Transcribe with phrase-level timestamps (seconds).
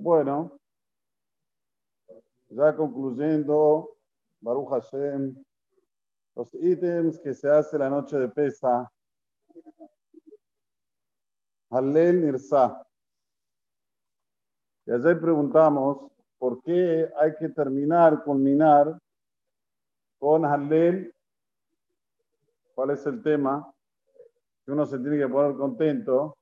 [0.00, 0.56] Bueno,
[2.50, 3.96] ya concluyendo,
[4.40, 5.34] Baruch Hashem,
[6.36, 8.88] los ítems que se hace la noche de pesa.
[11.70, 12.86] Hallel Nirsa.
[14.86, 18.96] Y ayer preguntamos por qué hay que terminar, culminar
[20.20, 21.12] con Hallel.
[22.72, 23.68] ¿Cuál es el tema?
[24.64, 26.37] Que uno se tiene que poner contento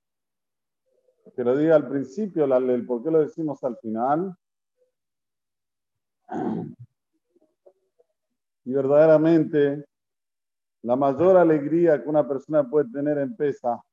[1.36, 4.34] que lo diga al principio la ley, ¿por qué lo decimos al final?
[8.64, 9.84] Y verdaderamente,
[10.82, 13.84] la mayor alegría que una persona puede tener en pesa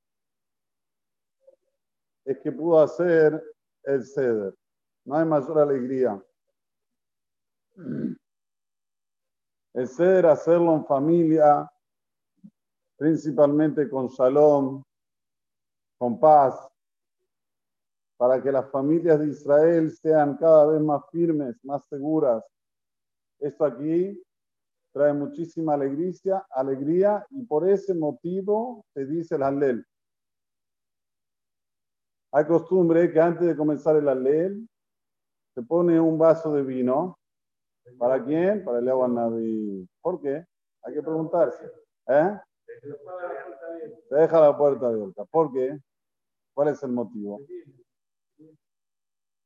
[2.23, 3.43] es que pudo hacer
[3.83, 4.55] el ceder.
[5.03, 6.23] No hay mayor alegría.
[9.73, 11.69] El ceder, hacerlo en familia,
[12.95, 14.81] principalmente con shalom,
[15.97, 16.72] con paz,
[18.23, 22.41] para que las familias de Israel sean cada vez más firmes, más seguras.
[23.37, 24.17] Esto aquí
[24.93, 29.85] trae muchísima alegría, alegría y por ese motivo se dice el Hallel.
[32.31, 34.69] Hay costumbre que antes de comenzar el Hallel
[35.53, 37.19] se pone un vaso de vino.
[37.97, 38.63] ¿Para quién?
[38.63, 39.85] Para el agua Naví.
[40.01, 40.45] ¿Por qué?
[40.83, 41.69] Hay que preguntarse.
[42.07, 42.39] ¿Eh?
[44.07, 45.25] Se deja la puerta abierta.
[45.25, 45.77] ¿Por qué?
[46.53, 47.41] ¿Cuál es el motivo?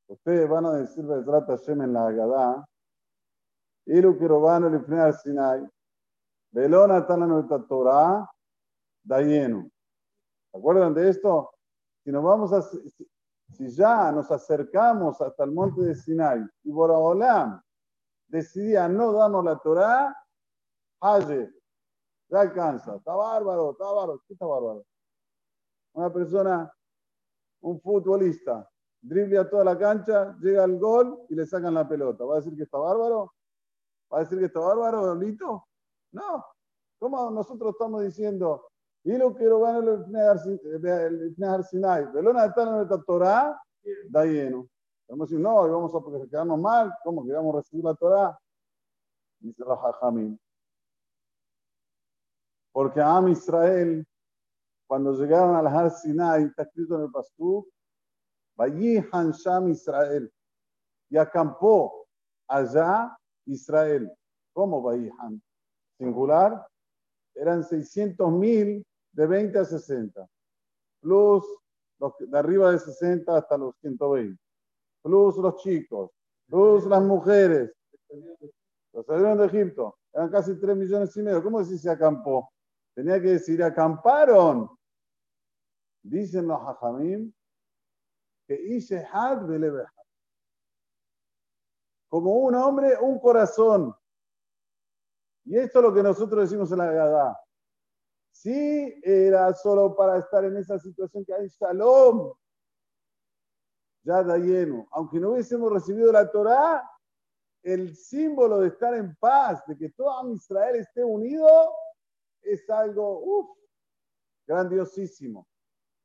[0.07, 2.67] Ustedes van a decir trata Hashem en la Agadá,
[3.85, 5.67] Iru Kirobano Lifnear Sinai,
[6.51, 8.29] Velona Tananota Torah,
[9.03, 9.69] Dayenu.
[10.51, 11.51] ¿Se acuerdan de esto?
[12.03, 17.61] Si nos vamos a, si ya nos acercamos hasta el monte de Sinai y Boraholam
[18.27, 20.15] decidía no darnos la Torah,
[20.99, 21.53] Haye,
[22.29, 24.85] ya alcanza, está bárbaro, está bárbaro, ¿qué está bárbaro?
[25.93, 26.73] Una persona,
[27.61, 28.67] un futbolista,
[29.01, 32.25] drible a toda la cancha, llega al gol y le sacan la pelota.
[32.25, 33.33] ¿Va a decir que está bárbaro?
[34.11, 35.67] ¿Va a decir que está bárbaro, Lito?
[36.11, 36.45] No.
[36.99, 38.69] ¿Cómo nosotros estamos diciendo?
[39.03, 42.11] Y lo quiero ganar el Sinai.
[42.11, 43.61] Belona está en el Torah,
[44.09, 44.67] da lleno.
[45.07, 46.93] Vamos a decir, no, vamos a quedarnos mal.
[47.03, 48.37] ¿Cómo que vamos a recibir la Torah?
[49.39, 50.39] Dice la Jajamín.
[52.73, 54.05] Porque Am Israel,
[54.85, 57.67] cuando llegaron al Har Sinai, está escrito en el Pastú,
[58.57, 60.31] Vayihan Sham Israel.
[61.09, 62.07] Y acampó
[62.47, 64.11] allá Israel.
[64.53, 65.41] ¿Cómo Vayihan?
[65.97, 66.67] Singular.
[67.35, 70.27] Eran 600 mil de 20 a 60.
[71.01, 71.45] Plus
[71.99, 74.39] los de arriba de 60 hasta los 120.
[75.03, 76.11] Plus los chicos.
[76.47, 77.71] Plus las mujeres.
[78.91, 79.97] Los salieron de Egipto.
[80.13, 81.43] Eran casi 3 millones y medio.
[81.43, 82.51] ¿Cómo decir se acampó?
[82.95, 84.69] Tenía que decir, acamparon.
[86.01, 87.31] Dicen los hajamim
[88.47, 88.79] que
[92.07, 93.93] Como un hombre, un corazón.
[95.43, 97.39] Y esto es lo que nosotros decimos en la Gadá.
[98.31, 102.33] Si era solo para estar en esa situación que hay shalom,
[104.03, 104.87] ya da lleno.
[104.91, 106.89] Aunque no hubiésemos recibido la Torá,
[107.63, 111.73] el símbolo de estar en paz, de que todo Israel esté unido,
[112.41, 113.57] es algo
[114.45, 115.47] grandiosísimo.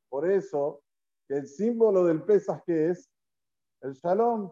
[0.09, 0.83] Por eso,
[1.29, 3.09] el símbolo del Pesas que es
[3.81, 4.51] el Shalom.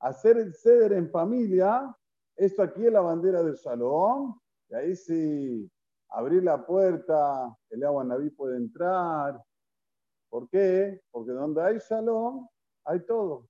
[0.00, 1.94] Hacer el ceder en familia,
[2.36, 5.70] esto aquí es la bandera del Shalom, y ahí sí,
[6.10, 9.42] abrir la puerta, el agua naví puede entrar.
[10.28, 11.00] ¿Por qué?
[11.10, 12.46] Porque donde hay Shalom,
[12.84, 13.48] hay todo.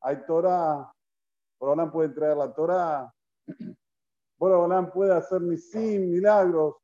[0.00, 0.92] Hay Torah,
[1.58, 3.12] Borolán puede traer la Torah,
[4.38, 6.76] Borolán puede hacer misim, milagros,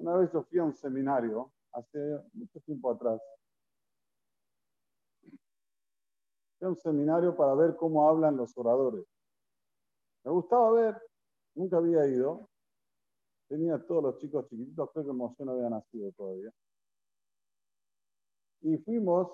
[0.00, 1.98] Una vez yo fui a un seminario, hace
[2.32, 3.20] mucho tiempo atrás.
[6.58, 9.04] Fui a un seminario para ver cómo hablan los oradores.
[10.24, 11.02] Me gustaba ver,
[11.54, 12.48] nunca había ido.
[13.46, 16.50] Tenía todos los chicos chiquititos, creo que yo no había nacido todavía.
[18.62, 19.28] Y fuimos,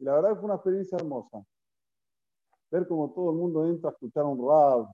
[0.00, 1.44] y la verdad fue una experiencia hermosa.
[2.72, 4.90] Ver cómo todo el mundo entra a escuchar un rap,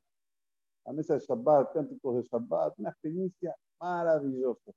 [0.84, 4.72] a mesa de Shabbat, cánticos de Shabbat, una experiencia maravillosa.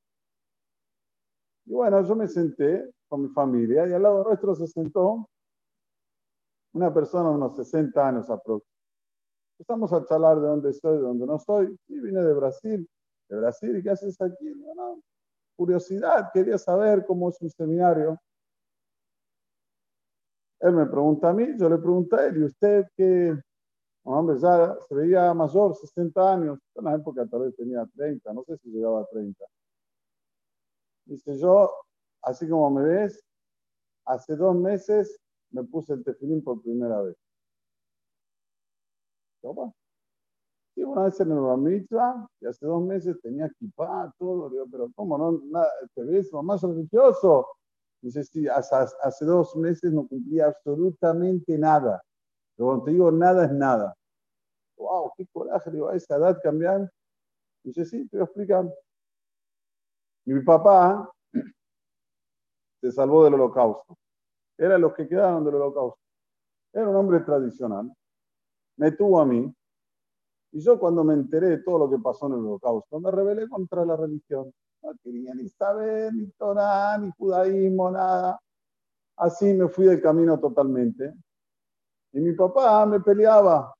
[1.69, 5.30] Y bueno, yo me senté con mi familia y al lado nuestro se sentó
[6.74, 8.68] una persona de unos 60 años aproximadamente.
[9.60, 11.77] Empezamos a charlar de dónde estoy, de dónde no estoy.
[11.89, 12.89] Y vine de Brasil.
[13.30, 13.77] ¿De Brasil?
[13.77, 14.51] ¿Y qué haces aquí?
[15.56, 18.19] Curiosidad, quería saber cómo es un seminario.
[20.62, 23.38] Él me pregunta a mí, yo le pregunté a él, ¿y usted qué?
[24.04, 26.60] hombre, ya se veía mayor, 60 años.
[26.74, 29.45] En la época tal vez tenía 30, no sé si llegaba a 30.
[31.09, 31.71] Dice yo,
[32.21, 33.25] así como me ves,
[34.06, 35.19] hace dos meses
[35.50, 37.17] me puse el tefilín por primera vez.
[39.41, 39.73] ¿Cómo?
[40.75, 44.51] Sí, una vez en el Ramitra, y hace dos meses tenía equipado todo.
[44.51, 45.41] Digo, pero ¿cómo no?
[45.95, 47.47] ¿Te ves más religioso?
[48.01, 52.03] Dice, sí, hace, hace dos meses no cumplía absolutamente nada.
[52.56, 53.95] Pero cuando te digo nada es nada.
[54.77, 55.11] ¡Wow!
[55.17, 55.71] ¡Qué coraje!
[55.71, 56.88] Digo, a esa edad cambiar.
[57.63, 58.69] Dice, sí, te voy a.
[60.29, 61.11] Mi papá
[62.79, 63.97] se salvó del holocausto.
[64.59, 65.99] Era los que quedaron del holocausto.
[66.71, 67.91] Era un hombre tradicional.
[68.77, 69.51] Me tuvo a mí.
[70.51, 73.49] Y yo cuando me enteré de todo lo que pasó en el holocausto, me rebelé
[73.49, 74.53] contra la religión.
[74.83, 78.39] No quería ni saber, ni Torah, ni judaísmo, nada.
[79.15, 81.11] Así me fui del camino totalmente.
[82.11, 83.73] Y mi papá me peleaba.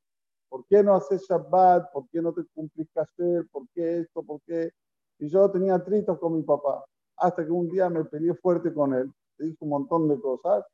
[0.50, 1.92] ¿Por qué no haces Shabbat?
[1.92, 3.48] ¿Por qué no te cumplís hacer?
[3.52, 4.24] ¿Por qué esto?
[4.24, 4.72] ¿Por qué?
[5.20, 6.86] Y yo tenía tritos con mi papá.
[7.18, 9.12] Hasta que un día me peleé fuerte con él.
[9.38, 10.66] Le dije un montón de cosas.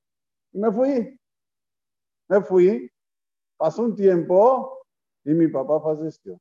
[0.53, 1.19] Y me fui.
[2.29, 2.91] Me fui.
[3.57, 4.83] Pasó un tiempo
[5.23, 6.39] y mi papá falleció.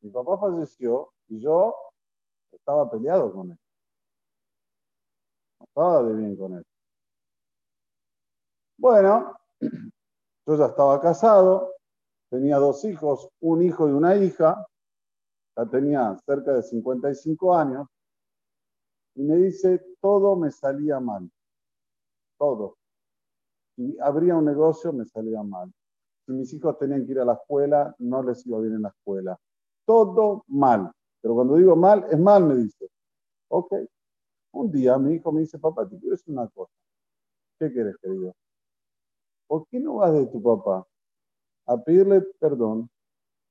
[0.00, 1.74] Mi papá falleció y yo
[2.50, 3.58] estaba peleado con él.
[5.60, 6.64] No estaba de bien con él.
[8.78, 11.72] Bueno, yo ya estaba casado,
[12.30, 14.66] tenía dos hijos, un hijo y una hija,
[15.56, 17.88] ya tenía cerca de 55 años,
[19.14, 21.30] y me dice, todo me salía mal,
[22.38, 22.76] todo.
[23.76, 25.72] Si abría un negocio, me salía mal.
[26.26, 28.88] Si mis hijos tenían que ir a la escuela, no les iba bien en la
[28.88, 29.38] escuela.
[29.86, 30.92] Todo mal.
[31.20, 32.88] Pero cuando digo mal, es mal, me dice.
[33.48, 33.72] Ok.
[34.52, 36.72] Un día mi hijo me dice, papá, te quiero decir una cosa.
[37.58, 38.34] ¿Qué quieres, querido?
[39.46, 40.86] ¿Por qué no vas de tu papá
[41.66, 42.88] a pedirle perdón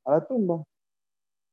[0.06, 0.63] a la tumba?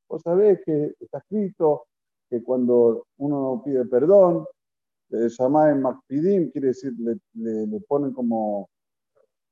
[0.09, 1.85] Vos sabés que está escrito
[2.29, 4.45] que cuando uno no pide perdón,
[5.09, 8.69] le llama en Macpidim, quiere decir, le, ponen como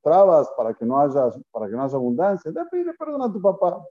[0.02, 2.50] trabas para que no haya, para que no haya abundancia.
[2.50, 3.84] Le pide perdón a tu papá.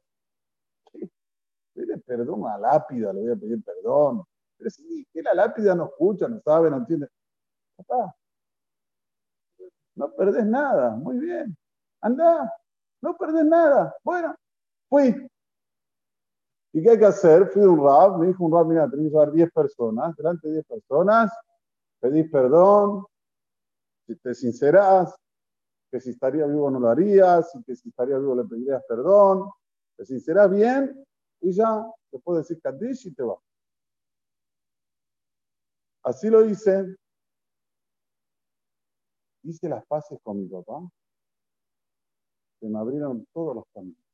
[1.74, 4.24] Pide perdón a la lápida, le voy a pedir perdón.
[4.58, 7.08] Pero sí, que la lápida no escucha, no sabe, no entiende.
[7.78, 8.16] Papá,
[9.96, 11.58] no perdés nada, muy bien.
[12.02, 12.54] Anda,
[13.02, 13.96] no perdés nada.
[14.04, 14.36] Bueno,
[14.90, 15.28] fui.
[16.74, 17.48] ¿Y qué hay que hacer?
[17.48, 20.48] Fui a un rab, me dijo un rab, mira, tenés que llevar 10 personas, delante
[20.48, 21.32] de 10 personas,
[22.00, 23.06] pedís perdón,
[24.06, 25.16] si te sincerás,
[25.92, 29.50] que si estaría vivo no lo harías, y que si estaría vivo le pedirías perdón,
[29.96, 31.04] te sincerás bien
[31.42, 33.38] y ya te puedo decir Kaddish y te va.
[36.04, 36.96] Así lo hice.
[39.44, 40.90] Hice las paces con mi papá.
[42.60, 44.07] Se me abrieron todos los caminos.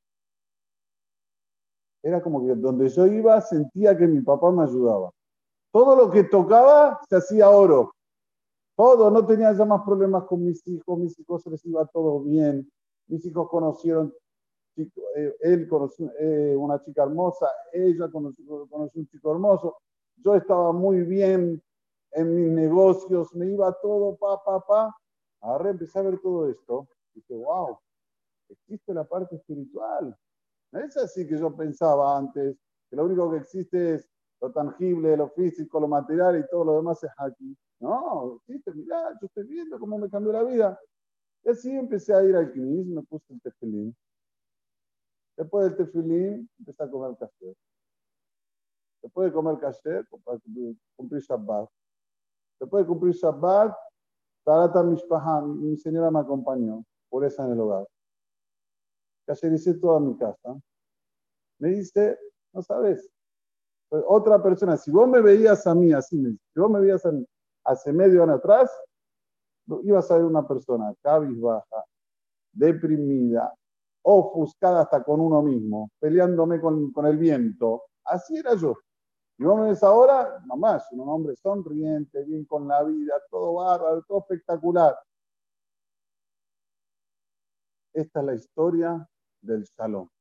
[2.04, 5.12] Era como que donde yo iba sentía que mi papá me ayudaba.
[5.72, 7.94] Todo lo que tocaba se hacía oro.
[8.76, 12.70] Todo, no tenía ya más problemas con mis hijos, mis hijos les iba todo bien.
[13.08, 14.14] Mis hijos conocieron,
[14.76, 19.78] eh, él conoció eh, una chica hermosa, ella conoció, conoció un chico hermoso.
[20.18, 21.62] Yo estaba muy bien
[22.12, 24.96] en mis negocios, me iba todo, pa, pa, pa.
[25.42, 27.78] Ahora empecé a ver todo esto y dije, wow,
[28.50, 30.16] existe la parte espiritual.
[30.74, 32.58] No es así que yo pensaba antes,
[32.90, 34.10] que lo único que existe es
[34.42, 37.56] lo tangible, lo físico, lo material y todo lo demás es aquí.
[37.80, 40.80] No, existe, mirá, yo estoy viendo cómo me cambió la vida.
[41.44, 43.95] Y así empecé a ir al CNIS, me puse el tefilín.
[45.38, 47.56] Después del tefilín, empecé a comer café.
[49.04, 50.04] Después de comer café,
[50.95, 51.69] cumplir Shabbat.
[52.59, 53.76] Después de cumplir Shabbat,
[54.44, 57.88] Tarata Mishpaha, mi señora me acompañó, por esa en el hogar.
[59.28, 60.59] hice toda mi casa.
[61.60, 62.18] Me dice,
[62.54, 63.10] no sabes,
[63.90, 67.04] otra persona, si vos me veías a mí así, si vos me veías
[67.64, 68.72] hace medio año atrás,
[69.83, 71.86] ibas a ver una persona cabizbaja,
[72.52, 73.54] deprimida,
[74.04, 77.83] ofuscada hasta con uno mismo, peleándome con, con el viento.
[78.04, 78.78] Así era yo.
[79.38, 84.04] Y vos me ves ahora, nomás, un hombre sonriente, bien con la vida, todo bárbaro,
[84.04, 84.95] todo espectacular.
[87.94, 89.10] Esta es la historia
[89.42, 90.13] del shalom.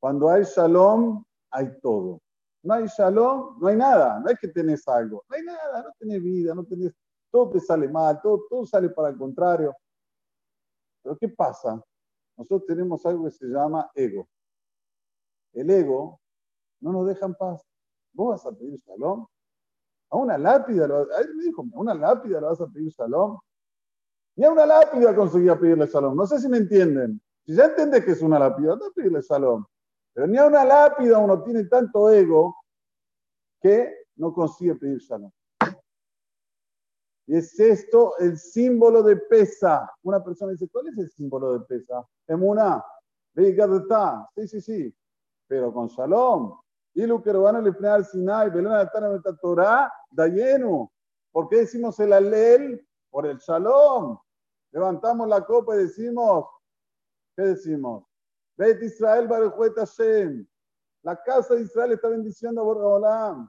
[0.00, 2.20] Cuando hay shalom, hay todo.
[2.62, 4.20] No hay shalom, no hay nada.
[4.20, 5.24] No es que tenés algo.
[5.28, 6.92] No hay nada, no tenés vida, no tenés.
[7.30, 9.74] Todo te sale mal, todo, todo sale para el contrario.
[11.02, 11.80] Pero ¿qué pasa?
[12.36, 14.28] Nosotros tenemos algo que se llama ego.
[15.52, 16.20] El ego
[16.80, 17.62] no nos dejan paz.
[18.12, 19.26] ¿Vos vas a pedir shalom?
[20.10, 23.38] A una lápida, lo, me dijo, una lápida le vas a pedir shalom.
[24.36, 26.16] Y a una lápida conseguía pedirle shalom.
[26.16, 27.20] No sé si me entienden.
[27.44, 29.64] Si ya entiendes que es una lápida, no pedirle shalom.
[30.16, 32.56] Pero ni a una lápida uno tiene tanto ego
[33.60, 35.30] que no consigue pedir shalom.
[37.26, 39.92] Y es esto el símbolo de pesa.
[40.04, 42.02] Una persona dice, ¿cuál es el símbolo de pesa?
[42.26, 42.82] Emuna,
[43.34, 44.26] está.
[44.34, 44.96] Sí, sí, sí.
[45.46, 46.60] Pero con shalom.
[46.94, 48.72] Y lo que van a al Sinai, Belén
[49.42, 50.90] Torah, da lleno.
[51.30, 52.88] ¿Por qué decimos el alel?
[53.10, 54.18] Por el shalom.
[54.72, 56.46] Levantamos la copa y decimos,
[57.36, 58.05] ¿qué decimos?
[58.56, 60.46] Bet Israel Baruchet Hashem.
[61.02, 63.48] La casa de Israel está bendiciendo a Borgaolam.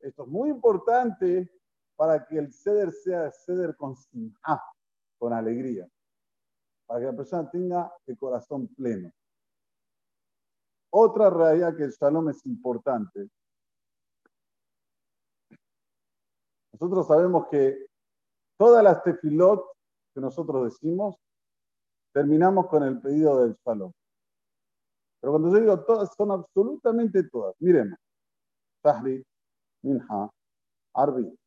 [0.00, 1.50] Esto es muy importante
[1.96, 4.62] para que el ceder sea ceder con simha,
[5.18, 5.88] con alegría.
[6.86, 9.12] Para que la persona tenga el corazón pleno.
[10.90, 13.30] Otra realidad que el shalom es importante.
[16.72, 17.86] Nosotros sabemos que
[18.56, 19.64] todas las tefilot
[20.14, 21.16] que nosotros decimos,
[22.12, 23.92] terminamos con el pedido del shalom.
[25.20, 27.54] Pero cuando yo digo todas, son absolutamente todas.
[27.58, 27.98] Miremos.
[28.82, 29.22] Tahri,
[29.82, 30.30] Minha,
[30.94, 31.38] Arbi,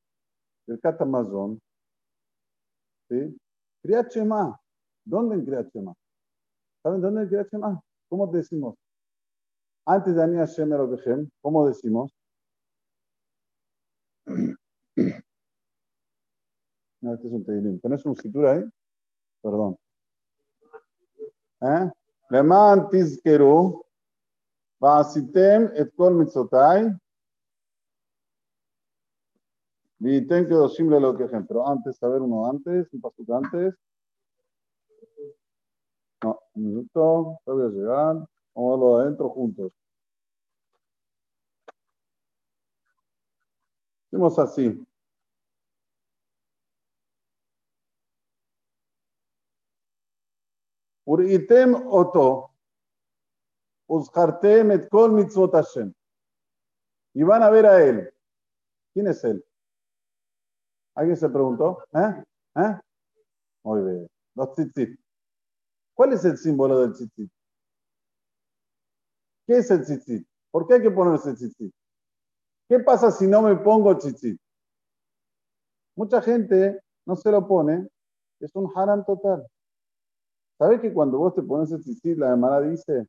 [0.68, 1.60] el Katamazón,
[3.10, 3.38] ¿sí?
[3.82, 4.14] Kriyat
[5.06, 5.72] ¿Dónde en Kriyat
[6.84, 7.50] ¿Saben dónde en Kriyat
[8.10, 8.76] ¿Cómo decimos?
[9.86, 10.70] Antes de Ania Shem
[11.42, 12.12] ¿cómo decimos?
[17.02, 17.80] No, este es un Teilim.
[17.82, 18.64] ¿Tenés un escritura ahí?
[19.42, 19.76] Perdón.
[21.60, 21.92] ¿Eh?
[22.31, 23.83] למען תזכרו,
[24.81, 26.83] ועשיתם את כל מצוותיי,
[30.01, 31.43] וייתן קדושים לאלוקיכם.
[31.49, 33.75] Pero antes, a ver uno antes, un paso antes.
[36.25, 38.15] No, un minuto, ya voy a llegar.
[38.55, 39.73] Vamos a verlo adentro juntos.
[44.07, 44.87] Hacemos así.
[51.07, 52.49] וראיתם אותו,
[53.89, 55.93] uzhartem et kol mitzvot Hashem.
[57.15, 58.13] Y van a ver a él.
[58.93, 59.45] ¿Quién es él?
[60.95, 61.85] ¿Alguien se preguntó?
[61.93, 62.25] ¿Eh?
[62.57, 62.81] ¿Eh?
[63.65, 64.09] Muy bien.
[64.35, 65.01] Los tzitzit.
[65.95, 67.31] ¿Cuál es el símbolo del tzitzit?
[69.47, 70.27] ¿Qué es el tzitzit?
[70.51, 71.75] ¿Por qué hay que ponerse el tzitzit?
[72.69, 74.41] ¿Qué pasa si no me pongo tzitzit?
[75.97, 77.89] Mucha gente no se lo pone.
[78.41, 79.47] Es un haram total.
[80.58, 83.08] ¿Sabes que cuando vos te pones el tzitzit, la hermana dice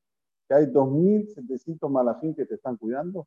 [0.49, 3.27] que hay 2.700 malajim que te están cuidando?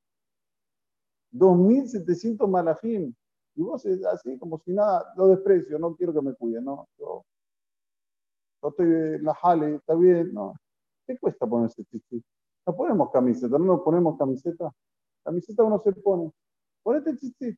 [1.31, 3.13] 2.700 malajim.
[3.55, 6.87] Y vos es así, como si nada, lo desprecio, no quiero que me cuiden, no.
[6.99, 7.23] Yo,
[8.63, 10.53] estoy la jale, está bien, no.
[11.05, 12.23] ¿Qué cuesta ponerse tzitzit?
[12.65, 14.71] No ponemos camiseta, no nos ponemos camiseta.
[15.23, 16.31] Camiseta uno se pone.
[16.83, 17.57] Ponete tzitzit.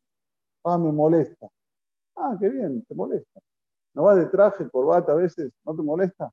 [0.63, 1.49] Ah, me molesta.
[2.15, 3.39] Ah, qué bien, te molesta.
[3.93, 5.51] ¿No vas de traje, corbata a veces?
[5.65, 6.31] ¿No te molesta?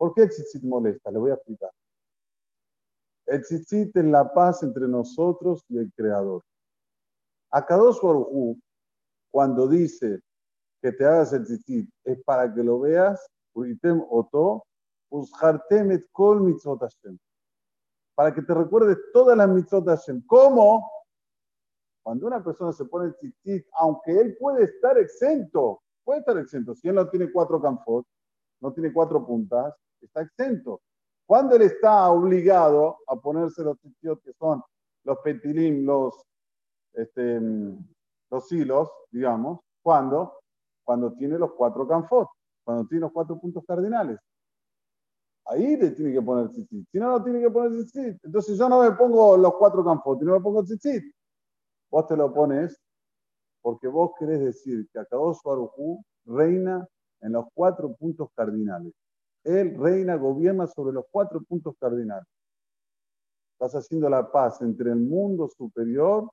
[0.00, 1.10] ¿Por qué el tzitzit molesta?
[1.10, 1.70] Le voy a explicar.
[3.26, 6.42] El tzitzit es la paz entre nosotros y el Creador.
[7.50, 8.56] A Kadosh Baruj
[9.30, 10.20] cuando dice
[10.80, 13.30] que te hagas el tzitzit, es para que lo veas,
[18.14, 20.24] Para que te recuerdes todas las mitzvot Hashem.
[20.26, 20.90] ¿Cómo?
[22.02, 26.74] Cuando una persona se pone el tzitzit, aunque él puede estar exento, puede estar exento,
[26.74, 28.06] si él no tiene cuatro canfot,
[28.62, 29.74] no tiene cuatro puntas,
[30.06, 30.80] está exento.
[31.26, 34.62] Cuando él está obligado a ponerse los sitios que son
[35.04, 36.22] los petilim, los,
[36.92, 37.40] este,
[38.30, 40.40] los hilos, digamos, cuando
[40.90, 42.28] cuando tiene los cuatro canfot,
[42.64, 44.18] cuando tiene los cuatro puntos cardinales.
[45.44, 46.84] Ahí le tiene que poner tzitzit.
[46.90, 48.24] Si no, no tiene que poner tzitzit.
[48.24, 51.14] Entonces yo no me pongo los cuatro canfot me pongo tzitzit.
[51.92, 52.76] Vos te lo pones
[53.62, 56.84] porque vos querés decir que Akadosh Baruj reina
[57.20, 58.92] en los cuatro puntos cardinales.
[59.44, 62.26] Él reina, gobierna sobre los cuatro puntos cardinales.
[63.52, 66.30] Estás haciendo la paz entre el mundo superior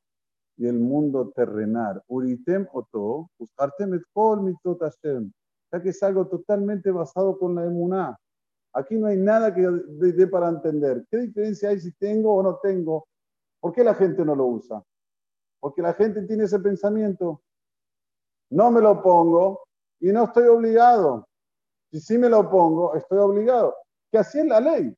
[0.58, 2.02] y el mundo terrenal.
[2.08, 5.32] Uritem oto, buscartem et kol mitzvot Hashem.
[5.72, 8.18] Ya que es algo totalmente basado con la emuná.
[8.74, 11.06] Aquí no hay nada que dé para entender.
[11.10, 13.08] ¿Qué diferencia hay si tengo o no tengo?
[13.60, 14.84] ¿Por qué la gente no lo usa?
[15.60, 17.42] Porque la gente tiene ese pensamiento.
[18.50, 19.64] No me lo pongo
[20.00, 21.27] y no estoy obligado.
[21.92, 23.76] Si sí me lo pongo, estoy obligado.
[24.12, 24.94] Que así es la ley.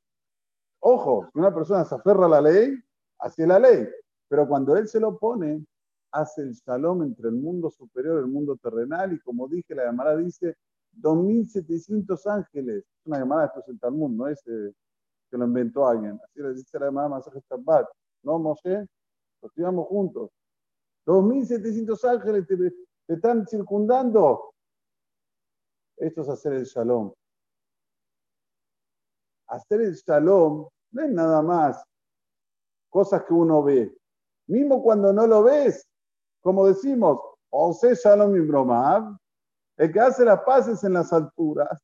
[0.80, 2.78] Ojo, si una persona se aferra a la ley,
[3.20, 3.88] así es la ley.
[4.28, 5.66] Pero cuando él se lo pone,
[6.12, 9.14] hace el shalom entre el mundo superior y el mundo terrenal.
[9.14, 10.56] Y como dije, la llamada dice
[11.02, 12.78] 2.700 ángeles.
[12.78, 14.74] Es una llamada, esto es el Talmud, no es eh,
[15.30, 16.20] que lo inventó alguien.
[16.24, 17.88] Así le dice la llamada Masaje Shabbat.
[18.24, 18.88] No, Moshe,
[19.42, 20.32] lo estudiamos juntos.
[21.06, 24.54] 2.700 ángeles te están circundando.
[26.00, 27.14] Esto es hacer el shalom.
[29.48, 31.84] Hacer el shalom no es nada más
[32.90, 33.96] cosas que uno ve.
[34.48, 35.88] Mismo cuando no lo ves,
[36.42, 37.20] como decimos,
[37.52, 39.18] O sea, Shalom y Bromab,
[39.78, 41.82] el que hace las paces en las alturas,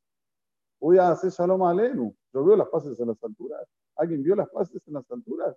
[0.79, 2.15] voy a hacer Shalom Alenu.
[2.33, 3.67] Yo veo las paces en las alturas.
[3.95, 5.55] ¿Alguien vio las paces en las alturas?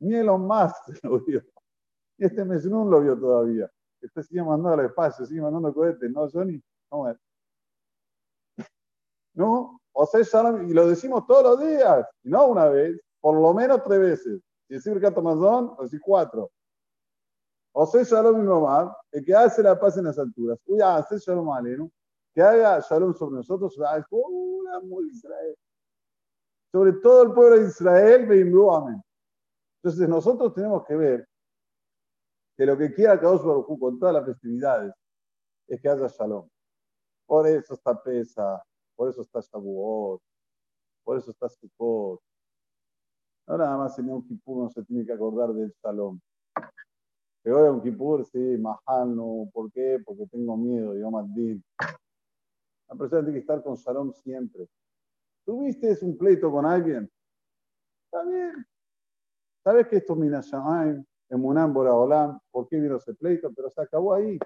[0.00, 1.42] Ni Elon Musk lo vio.
[2.18, 3.70] Y este no lo vio todavía.
[4.00, 6.10] Este sigue mandando al espacio, sigue mandando cohetes.
[6.10, 7.08] No, Johnny, no
[9.34, 9.80] ¿No?
[9.92, 13.82] O sea, y lo decimos todos los días, y no una vez, por lo menos
[13.84, 14.40] tres veces.
[14.68, 16.50] Si decir que Amazon, o decir cuatro.
[17.72, 20.58] O sea, Shalom y Romar, el que hace la paz en las alturas.
[20.66, 21.46] Uy, hace Shalom
[21.76, 21.90] ¿no?
[22.34, 25.56] que haga Shalom sobre nosotros, Israel.
[26.72, 28.28] Sobre todo el pueblo de Israel,
[28.72, 29.02] amén.
[29.82, 31.28] Entonces nosotros tenemos que ver
[32.56, 34.92] que lo que quiera Kadosh Baruj con todas las festividades
[35.66, 36.48] es que haya Shalom.
[37.26, 38.62] Por eso está Pesa,
[39.00, 40.20] por eso está Shavuot,
[41.02, 42.20] por eso está Sukkot.
[43.46, 46.20] No nada más en un Kippur no se tiene que acordar del Shalom.
[47.42, 49.48] Pero hoy un Kippur, sí, Mahal, no.
[49.54, 50.02] ¿Por qué?
[50.04, 51.64] Porque tengo miedo, yo Din.
[52.90, 54.68] La persona tiene que estar con Shalom siempre.
[55.46, 57.10] ¿Tuviste un pleito con alguien?
[58.04, 58.66] Está bien.
[59.64, 62.38] ¿Sabes que esto es Minashamayim, en Munam Boraholam?
[62.50, 63.50] ¿Por qué vino ese pleito?
[63.50, 64.38] Pero se acabó ahí.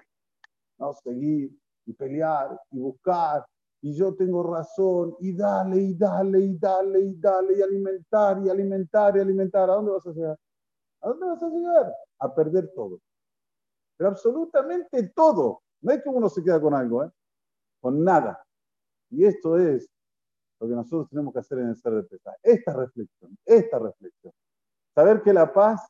[0.77, 1.51] No, seguir
[1.85, 3.45] y pelear y buscar
[3.85, 8.49] y yo tengo razón, y dale, y dale, y dale, y dale, y alimentar, y
[8.49, 9.69] alimentar, y alimentar.
[9.69, 10.39] ¿A dónde vas a llegar?
[11.01, 11.95] ¿A dónde vas a llegar?
[12.17, 12.99] A perder todo.
[13.95, 15.61] Pero absolutamente todo.
[15.81, 17.11] No es que uno se queda con algo, ¿eh?
[17.79, 18.43] con nada.
[19.11, 19.87] Y esto es
[20.59, 22.35] lo que nosotros tenemos que hacer en el ser de pesa.
[22.41, 24.33] Esta reflexión, esta reflexión.
[24.95, 25.87] Saber que la paz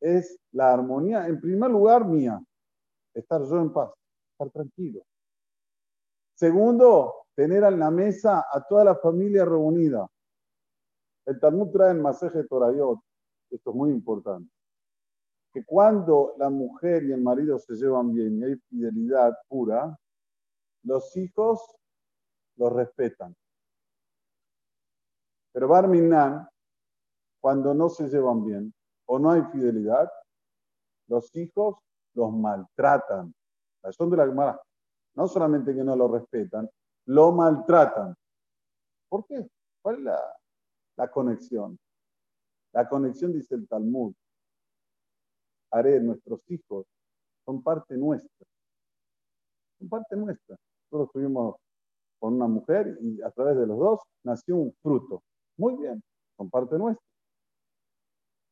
[0.00, 2.42] es la armonía, en primer lugar, mía.
[3.14, 3.92] Estar yo en paz,
[4.32, 5.04] estar tranquilo.
[6.36, 10.06] Segundo, tener en la mesa a toda la familia reunida.
[11.24, 13.00] El Talmud trae en Maseje Torayot,
[13.50, 14.50] esto es muy importante,
[15.54, 19.98] que cuando la mujer y el marido se llevan bien y hay fidelidad pura,
[20.82, 21.74] los hijos
[22.56, 23.34] los respetan.
[25.52, 26.46] Pero Barminan,
[27.40, 28.74] cuando no se llevan bien
[29.06, 30.12] o no hay fidelidad,
[31.08, 31.76] los hijos
[32.12, 33.34] los maltratan.
[33.82, 34.65] La son de la Gemara
[35.16, 36.68] no solamente que no lo respetan,
[37.06, 38.14] lo maltratan.
[39.08, 39.48] ¿Por qué?
[39.82, 40.04] ¿Cuál es
[40.96, 41.78] la, conexión?
[42.72, 44.12] La conexión, dice el Talmud,
[45.70, 46.86] haré nuestros hijos,
[47.44, 48.46] son parte nuestra.
[49.78, 50.56] Son parte nuestra.
[50.84, 51.56] Nosotros estuvimos
[52.18, 55.22] con una mujer y a través de los dos nació un fruto.
[55.56, 56.02] Muy bien,
[56.36, 57.04] son parte nuestra.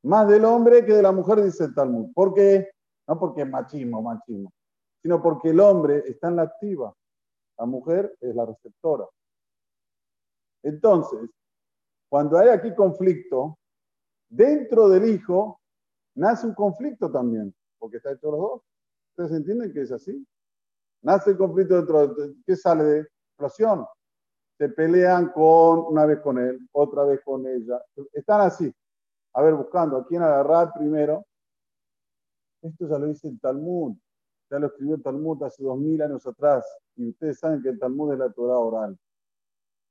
[0.04, 2.12] Más del hombre que de la mujer, dice el Talmud.
[2.14, 2.70] ¿Por qué?
[3.06, 4.53] No porque machismo, machismo
[5.04, 6.96] sino porque el hombre está en la activa,
[7.58, 9.06] la mujer es la receptora.
[10.62, 11.28] Entonces,
[12.08, 13.58] cuando hay aquí conflicto,
[14.30, 15.60] dentro del hijo
[16.14, 18.62] nace un conflicto también, porque está hecho los dos.
[19.10, 20.26] ¿Ustedes entienden que es así?
[21.02, 22.36] Nace el conflicto dentro de...
[22.46, 23.86] ¿Qué sale de explosión?
[24.56, 27.78] Se pelean con una vez con él, otra vez con ella.
[28.14, 28.74] Están así.
[29.34, 31.26] A ver, buscando a quién agarrar primero.
[32.62, 33.98] Esto ya lo dice el Talmud.
[34.50, 36.64] Ya lo escribió el Talmud hace dos mil años atrás.
[36.96, 38.98] Y ustedes saben que el Talmud es la Torah oral.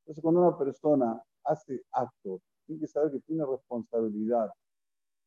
[0.01, 4.49] Entonces, cuando una persona hace actos, tiene que saber que tiene responsabilidad.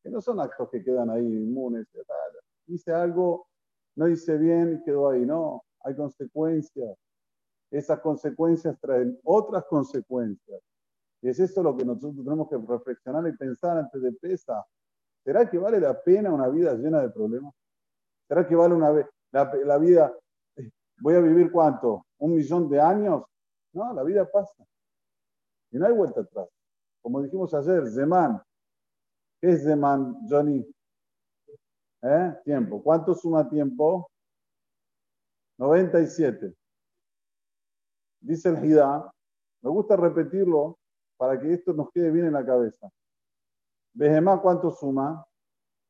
[0.03, 1.87] Que no son actos que quedan ahí inmunes.
[2.65, 3.47] Dice algo,
[3.95, 5.25] no dice bien y quedó ahí.
[5.25, 6.97] No, hay consecuencias.
[7.71, 10.61] Esas consecuencias traen otras consecuencias.
[11.21, 14.63] Y es eso lo que nosotros tenemos que reflexionar y pensar antes de pesa.
[15.23, 17.53] ¿Será que vale la pena una vida llena de problemas?
[18.27, 18.91] ¿Será que vale una,
[19.31, 20.13] la, vida,
[20.99, 22.05] ¿voy a vivir cuánto?
[22.17, 23.23] ¿Un millón de años?
[23.73, 24.65] No, la vida pasa.
[25.71, 26.47] Y no hay vuelta atrás.
[27.01, 28.41] Como dijimos ayer, Zeman.
[29.39, 30.65] ¿Qué es Zeman, Johnny?
[32.01, 32.33] ¿Eh?
[32.43, 32.81] Tiempo.
[32.81, 34.09] ¿Cuánto suma tiempo?
[35.57, 36.53] 97.
[38.19, 39.11] Dice el Hidá,
[39.61, 40.77] me gusta repetirlo
[41.17, 42.89] para que esto nos quede bien en la cabeza.
[43.93, 45.25] Behemá, ¿cuánto suma?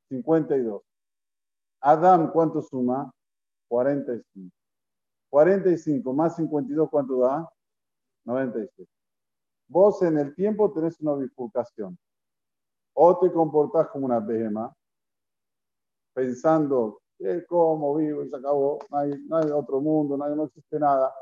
[0.09, 0.81] 52.
[1.81, 3.11] Adam, ¿cuánto suma?
[3.67, 4.55] 45.
[5.29, 7.49] 45 más 52, ¿cuánto da?
[8.25, 8.87] 96.
[9.67, 11.97] Vos en el tiempo tenés una bifurcación.
[12.93, 14.73] O te comportás como una behema,
[16.13, 18.23] pensando, eh, ¿cómo vivo?
[18.23, 18.97] Y se acabó, no
[19.37, 21.13] hay, otro mundo, no, no existe nada.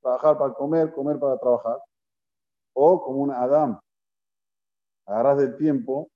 [0.00, 1.80] Trabajar para comer, comer para trabajar.
[2.74, 3.80] O como un Adam,
[5.06, 6.08] agarras del tiempo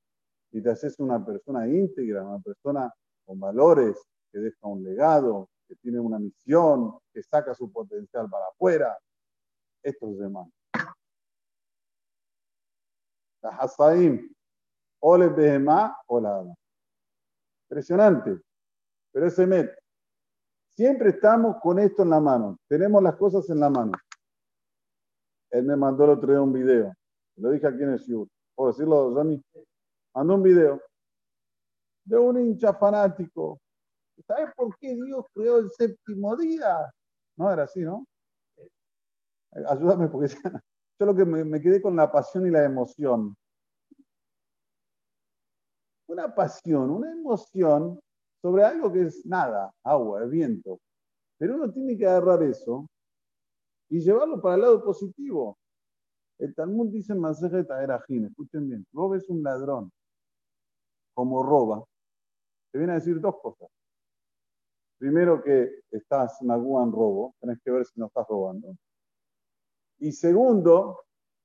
[0.52, 2.92] y te haces una persona íntegra, una persona
[3.24, 8.98] con valores, que deja un legado, tiene una misión, que saca su potencial para afuera.
[9.82, 10.48] Esto es demás.
[13.42, 14.32] La Hasaim,
[15.00, 16.44] o le Behemá o la
[17.68, 18.40] Impresionante.
[19.12, 19.82] Pero ese met,
[20.74, 22.58] Siempre estamos con esto en la mano.
[22.66, 23.92] Tenemos las cosas en la mano.
[25.50, 26.94] Él me mandó el otro día un video.
[27.36, 28.26] Lo dije aquí en el Shur.
[28.54, 29.42] ¿Puedo decirlo, Johnny?
[30.14, 30.80] Mandó un video
[32.04, 33.60] de un hincha fanático.
[34.26, 36.90] ¿Sabes por qué Dios creó el séptimo día?
[37.36, 38.06] No era así, ¿no?
[39.52, 40.28] Ayúdame porque
[40.98, 43.34] yo lo que me, quedé con la pasión y la emoción.
[46.08, 48.00] Una pasión, una emoción
[48.40, 50.78] sobre algo que es nada, agua, viento.
[51.38, 52.86] Pero uno tiene que agarrar eso
[53.88, 55.56] y llevarlo para el lado positivo.
[56.38, 59.90] El Talmud dice en Masejet Erajin, escuchen bien, vos ves un ladrón
[61.14, 61.84] como roba,
[62.72, 63.68] te viene a decir dos cosas.
[65.02, 68.76] Primero que estás en robo, tenés que ver si no estás robando.
[69.98, 71.00] Y segundo,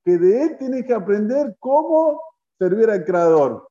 [0.05, 2.21] que de él tienes que aprender cómo
[2.59, 3.67] servir al creador.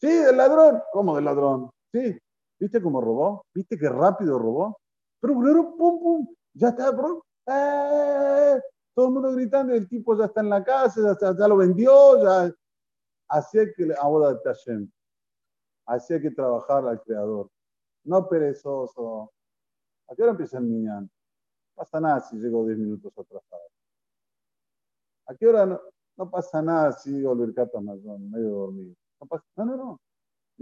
[0.00, 0.82] Sí, del ladrón.
[0.94, 1.70] ¿Cómo del ladrón?
[1.92, 2.18] Sí.
[2.58, 3.44] ¿Viste cómo robó?
[3.52, 4.78] ¿Viste qué rápido robó?
[5.20, 5.34] Pero,
[5.76, 7.22] pum, pum, ya está, bro.
[7.48, 8.60] Eh,
[8.94, 12.50] todo el mundo gritando, el tipo ya está en la casa, ya, lo vendió, ya.
[13.28, 14.90] Así hay que ahora Tashem.
[15.84, 17.50] Así hay que trabajar al creador.
[18.04, 19.32] No perezoso.
[20.08, 21.00] ¿A qué hora empieza el niño?
[21.00, 21.08] No
[21.74, 23.62] pasa nada si llego 10 minutos atrasado.
[25.26, 25.80] ¿A qué hora no,
[26.16, 27.54] no pasa nada si digo el
[28.30, 28.94] medio dormido?
[29.20, 30.00] No, pasa, no, no, no.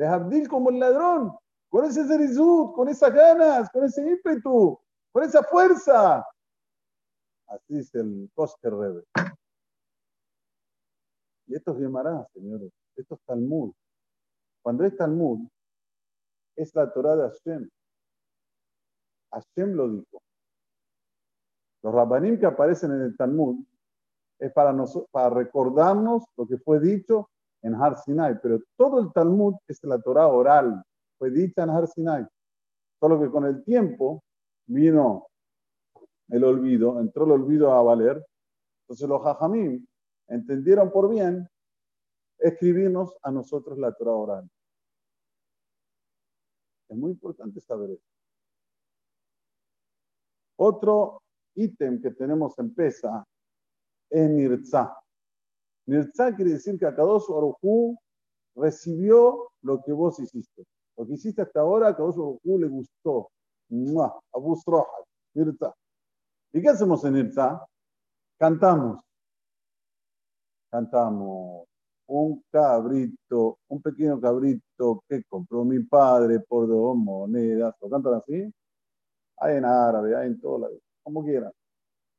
[0.06, 1.36] Abdil como el ladrón,
[1.68, 4.78] con ese zerizut, con esas ganas, con ese ímpetu,
[5.10, 6.24] con esa fuerza.
[7.46, 9.04] Así dice el Kosker Rebe.
[11.46, 12.70] Y esto es Gemara, señores.
[12.94, 13.72] Esto es Talmud.
[14.62, 15.48] Cuando es Talmud,
[16.58, 17.68] es la Torah de Hashem.
[19.30, 20.22] Hashem lo dijo.
[21.82, 23.64] Los rabbanim que aparecen en el Talmud
[24.38, 24.74] es para,
[25.10, 27.30] para recordarnos lo que fue dicho
[27.62, 30.82] en Har Sinai, pero todo el Talmud es la Torah oral,
[31.18, 32.26] fue dicha en Har Sinai.
[33.00, 34.22] Solo que con el tiempo
[34.66, 35.28] vino
[36.28, 38.24] el olvido, entró el olvido a valer.
[38.82, 39.86] Entonces los hajamim
[40.28, 41.48] entendieron por bien
[42.38, 44.50] escribirnos a nosotros la Torah oral.
[46.88, 48.04] Es muy importante saber eso.
[50.56, 51.22] Otro
[51.54, 53.24] ítem que tenemos en Pesa
[54.10, 54.96] es Nirza.
[55.86, 57.96] Nirza quiere decir que Akadosh Baruj
[58.56, 60.64] recibió lo que vos hiciste.
[60.96, 63.30] Lo que hiciste hasta ahora, a Akadosh Baruj le gustó.
[64.32, 65.74] Abu Rojas, Nirza.
[66.52, 67.64] ¿Y qué hacemos en Nirza?
[68.38, 69.00] Cantamos.
[70.70, 71.68] Cantamos
[72.08, 77.74] un cabrito, un pequeño cabrito que compró mi padre por dos monedas.
[77.80, 78.52] ¿Lo cantan así?
[79.38, 80.70] Hay en árabe, hay en todo,
[81.02, 81.52] como quieran.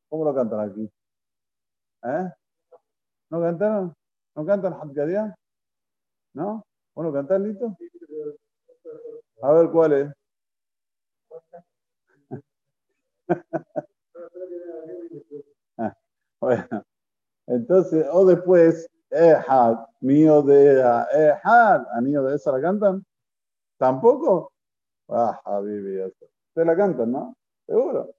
[0.10, 0.90] ¿Cómo lo cantan aquí?
[2.04, 2.30] ¿Eh?
[3.30, 3.94] ¿No cantaron?
[4.36, 5.36] ¿No cantan Hadgadía?
[6.34, 6.64] ¿No?
[6.96, 7.76] Bueno, ¿cantan listo?
[9.42, 10.14] A ver cuál es.
[15.78, 15.96] Ah,
[16.42, 16.84] bueno,
[17.48, 23.06] entonces, o después, Ehad, mío de Ehad, anillo de esa la cantan.
[23.78, 24.52] ¿Tampoco?
[25.08, 27.36] Ah, Habibi, Ustedes la cantan, ¿no?
[27.66, 28.10] Seguro.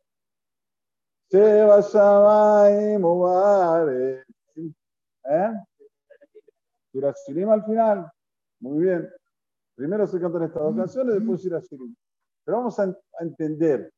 [1.30, 4.26] Sheva Shamay Mubarak.
[5.24, 5.52] ¿Eh?
[7.48, 8.10] al final.
[8.60, 9.08] Muy bien.
[9.76, 11.94] Primero se cantan estas dos canciones, después Shirazirim.
[12.44, 13.92] Pero vamos a, entender.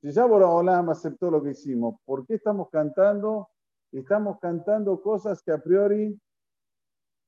[0.00, 3.48] Si ya Boraholam aceptó lo que hicimos, ¿por qué estamos cantando?
[3.92, 6.18] Estamos cantando cosas que a priori,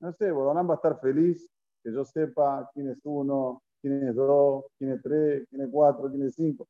[0.00, 1.46] no sé, Boraholam va a estar feliz
[1.82, 6.10] que yo sepa quién es uno, quién es dos, quién es tres, quién es cuatro,
[6.10, 6.66] quién es cinco.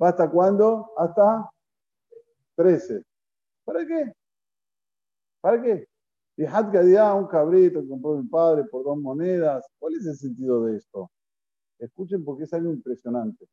[0.00, 0.92] ¿Va hasta cuándo?
[0.98, 1.50] Hasta
[2.54, 3.02] trece.
[3.64, 4.12] ¿Para qué?
[5.40, 5.88] ¿Para qué?
[6.36, 9.66] Y Hadgadia, un cabrito que compró mi padre por dos monedas.
[9.78, 11.10] ¿Cuál es el sentido de esto?
[11.78, 13.46] Escuchen porque es algo impresionante.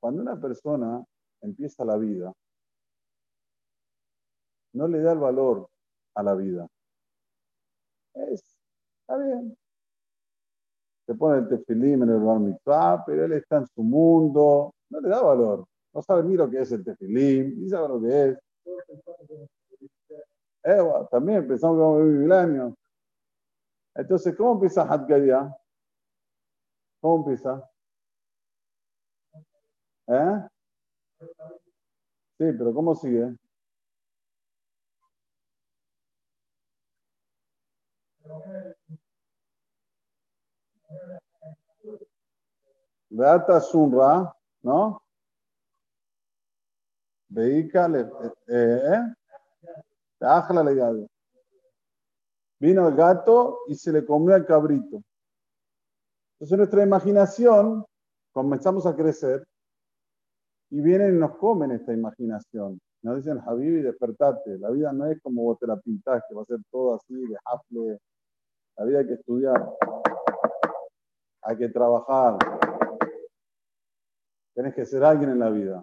[0.00, 1.04] Cuando una persona
[1.40, 2.32] empieza la vida,
[4.72, 5.68] no le da el valor
[6.14, 6.68] a la vida.
[8.14, 8.42] Es,
[9.00, 9.56] está bien.
[11.06, 15.08] Se pone el tefilim en el bar pero él está en su mundo, no le
[15.08, 15.66] da valor.
[15.94, 18.38] No sabe ni lo que es el tefilim, ni sabe lo que es.
[20.62, 22.74] Ewa, también empezamos como mil años.
[23.94, 25.56] Entonces, ¿cómo empieza Hadgadia?
[27.00, 27.68] ¿Cómo empieza?
[30.08, 30.48] ¿Eh?
[31.18, 33.34] Sí, pero ¿cómo sigue?
[43.10, 45.02] Beata Sunra, ¿no?
[47.28, 48.08] Veícale,
[48.46, 49.14] eh, eh,
[50.64, 51.08] legado.
[52.60, 55.02] Vino el gato y se le comió al cabrito.
[56.34, 57.84] Entonces nuestra imaginación
[58.32, 59.44] comenzamos a crecer
[60.70, 62.80] y vienen y nos comen esta imaginación.
[63.02, 64.58] Nos dicen, Javi, despertate.
[64.58, 67.14] La vida no es como vos te la pintás, que va a ser todo así,
[67.14, 67.98] de hafle.
[68.76, 69.68] La vida hay que estudiar,
[71.42, 72.38] hay que trabajar.
[74.54, 75.82] Tenés que ser alguien en la vida.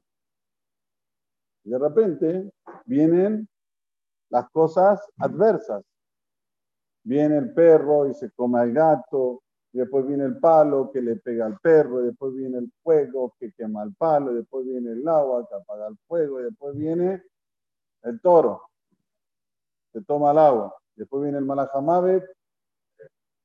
[1.64, 2.52] Y de repente
[2.86, 3.48] vienen
[4.30, 5.84] las cosas adversas.
[7.04, 9.42] Viene el perro y se come al gato,
[9.78, 13.52] después viene el palo que le pega al perro, y después viene el fuego que
[13.52, 17.24] quema el palo, y después viene el agua que apaga el fuego, y después viene
[18.04, 18.62] el toro
[19.92, 22.24] que toma el agua, después viene el malajamabe,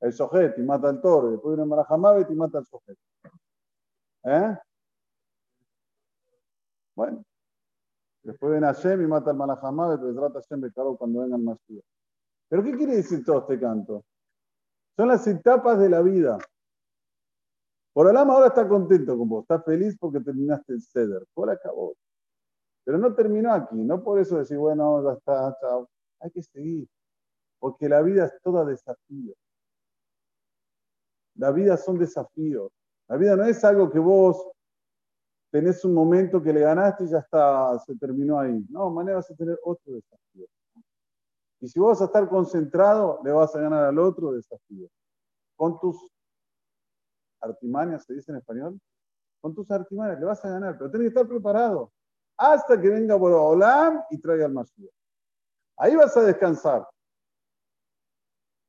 [0.01, 2.99] el sojet y mata al toro, después viene el malajamabe y mata al sojet.
[4.25, 4.59] ¿Eh?
[6.95, 7.25] Bueno,
[8.23, 11.85] después viene Hashem y mata al malajamabe, pero trata Hashem caro cuando vengan más días.
[12.49, 14.05] ¿Pero qué quiere decir todo este canto?
[15.01, 16.37] Son las etapas de la vida.
[17.95, 21.27] Por Alama ahora está contento con vos, está feliz porque terminaste el ceder.
[21.33, 21.95] Por acabó.
[22.85, 25.89] Pero no terminó aquí, no por eso decir, bueno, ya está, chao.
[26.21, 26.87] Hay que seguir,
[27.59, 29.33] porque la vida es toda desafío.
[31.37, 32.71] La vida son desafíos.
[33.09, 34.51] La vida no es algo que vos
[35.51, 38.67] tenés un momento que le ganaste y ya está, se terminó ahí.
[38.69, 40.47] No, mañana vas a tener otro desafío.
[41.61, 44.89] Y si vos vas a estar concentrado, le vas a ganar al otro desafío.
[45.57, 46.11] Con tus
[47.41, 48.81] artimañas, se dice en español,
[49.41, 51.93] con tus artimañas le vas a ganar, pero tienes que estar preparado
[52.37, 54.91] hasta que venga Olam y traiga el Mashiach.
[55.77, 56.87] Ahí vas a descansar.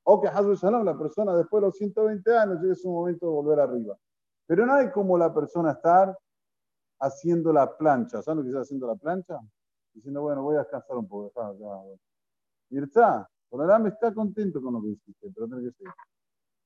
[0.03, 3.31] O que Hazul Shalom, la persona después de los 120 años, llegue su momento de
[3.31, 3.97] volver arriba.
[4.45, 6.17] Pero no hay como la persona estar
[6.99, 8.21] haciendo la plancha.
[8.21, 9.39] ¿Saben lo que está haciendo la plancha?
[9.93, 11.31] Diciendo, bueno, voy a descansar un poco.
[12.71, 15.93] Y está, me está contento con lo que hiciste, pero tiene que seguir.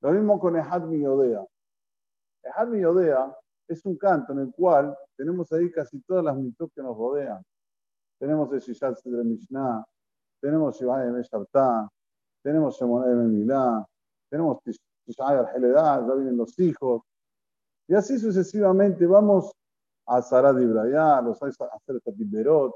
[0.01, 1.43] Lo mismo con Ehad Miyodea.
[2.43, 3.35] Ehad Miyodea
[3.67, 7.43] es un canto en el cual tenemos ahí casi todas las mitos que nos rodean.
[8.19, 9.83] Tenemos el Shishat de Mishnah,
[10.39, 11.89] tenemos Shivay Meshartá,
[12.43, 13.83] tenemos Shemonay Milá,
[14.29, 17.01] tenemos Tishay al ya vienen los hijos.
[17.87, 19.51] Y así sucesivamente vamos
[20.05, 22.75] a Sarad Ibrahim, los a hacer Berot,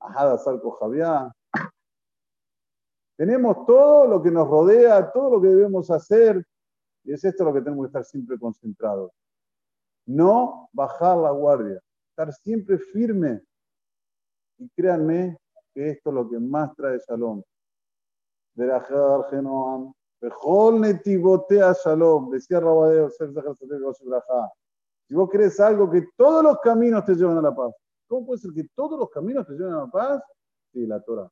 [0.00, 1.32] a Hadasar Javiá,
[3.18, 6.46] tenemos todo lo que nos rodea, todo lo que debemos hacer,
[7.02, 9.10] y es esto lo que tenemos que estar siempre concentrados.
[10.06, 13.42] No bajar la guardia, estar siempre firme.
[14.58, 15.36] Y créanme
[15.74, 17.42] que esto es lo que más trae Shalom.
[20.80, 27.42] Netibotea Shalom, decía Rabadeo, si vos crees algo, que todos los caminos te llevan a
[27.42, 27.74] la paz.
[28.06, 30.22] ¿Cómo puede ser que todos los caminos te llevan a la paz?
[30.72, 31.28] Sí, la Torah.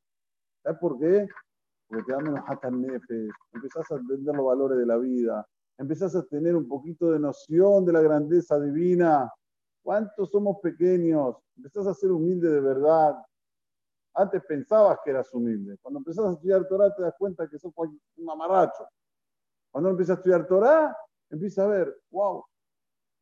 [0.63, 1.29] ¿Sabes por qué?
[1.87, 5.47] Porque te dan menos nefes, empezás a entender los valores de la vida,
[5.77, 9.31] empezás a tener un poquito de noción de la grandeza divina.
[9.81, 11.37] ¿Cuántos somos pequeños?
[11.55, 13.15] Empezás a ser humilde de verdad.
[14.15, 15.77] Antes pensabas que eras humilde.
[15.81, 18.85] Cuando empezás a estudiar Torah te das cuenta que sos un mamarracho.
[19.71, 20.97] Cuando empiezas a estudiar Torah,
[21.29, 22.43] empiezas a ver, wow,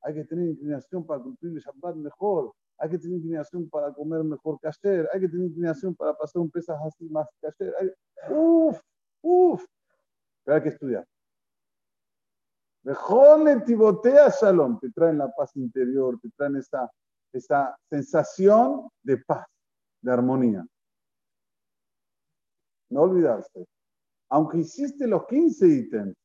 [0.02, 4.24] hay que tener inclinación para cumplir el Shabbat mejor hay que tener inclinación para comer
[4.24, 7.96] mejor cayer, hay que tener inclinación para pasar un pesas así más cayer.
[8.30, 8.80] Uf,
[9.22, 9.66] uf,
[10.44, 11.06] pero hay que estudiar.
[12.84, 16.92] Mejor tibotea shalom, te traen la paz interior, te traen esa,
[17.34, 19.48] esa sensación de paz,
[20.02, 20.66] de armonía.
[22.90, 23.66] No olvidarse.
[24.30, 26.16] Aunque hiciste los 15 ítems,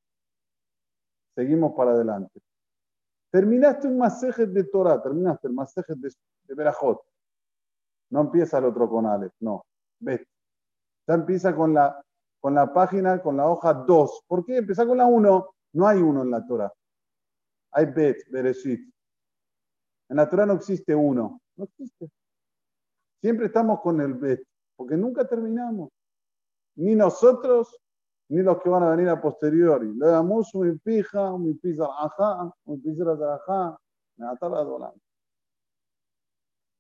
[1.35, 2.41] seguimos para adelante.
[3.31, 6.11] Terminaste un masaje de Torah, terminaste el masaje de,
[6.55, 7.01] Berajot.
[8.11, 9.65] No empieza el otro con Aleph, no.
[10.01, 10.27] Ves.
[11.07, 12.05] Ya empieza con la,
[12.41, 14.25] con la página, con la hoja 2.
[14.27, 14.59] ¿Por qué?
[14.59, 15.55] Empieza con la 1.
[15.73, 16.73] No hay uno en la Torah.
[17.73, 18.81] Hay Bet, Bereshit.
[20.09, 21.41] En la Torah no existe uno.
[21.57, 22.11] No existe.
[23.21, 24.43] Siempre estamos con el Bet,
[24.77, 25.91] porque nunca terminamos.
[26.77, 27.79] Ni nosotros,
[28.29, 29.93] ni los que van a venir a posteriori.
[29.95, 33.79] Le damos un pija, un pizza ajá, un pizza ajá,
[34.17, 34.65] me atará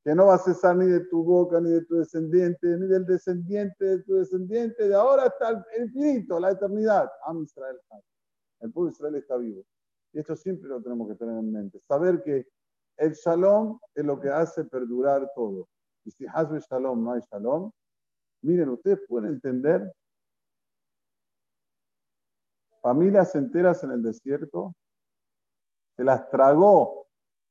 [0.02, 3.04] Que no va a cesar ni de tu boca, ni de tu descendiente, ni del
[3.04, 7.10] descendiente de tu descendiente, de ahora hasta el infinito, la eternidad.
[7.24, 7.78] Am Israel.
[8.60, 9.62] El pueblo de Israel está vivo.
[10.12, 11.80] Y esto siempre lo tenemos que tener en mente.
[11.86, 12.46] Saber que
[12.96, 15.68] el shalom es lo que hace perdurar todo.
[16.04, 17.70] Y si el shalom no hay shalom,
[18.42, 19.92] miren, ustedes pueden entender
[22.80, 24.74] familias enteras en el desierto,
[25.96, 27.06] se las tragó,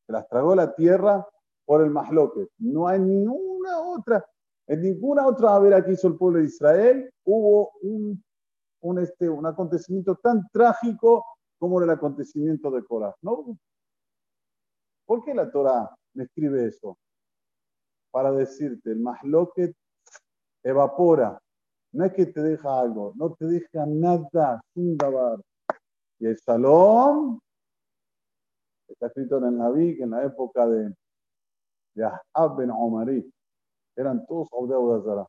[0.06, 1.28] se las tragó la tierra
[1.70, 2.48] por el masloque.
[2.58, 4.26] No hay ninguna otra,
[4.66, 8.24] en ninguna otra avera que hizo el pueblo de Israel hubo un,
[8.82, 11.24] un, este, un acontecimiento tan trágico
[11.62, 13.14] era el acontecimiento de Korah.
[13.22, 13.56] No.
[15.06, 16.98] ¿Por qué la Torah me escribe eso?
[18.10, 19.76] Para decirte, el masloquet
[20.64, 21.40] evapora.
[21.92, 25.38] No es que te deja algo, no te deja nada, sin dabar.
[26.18, 27.40] Y el salón
[28.88, 30.96] está escrito en el Naví que en la época de,
[32.00, 33.30] de Ahab Omari
[33.96, 34.50] eran todos
[35.04, 35.28] Zara.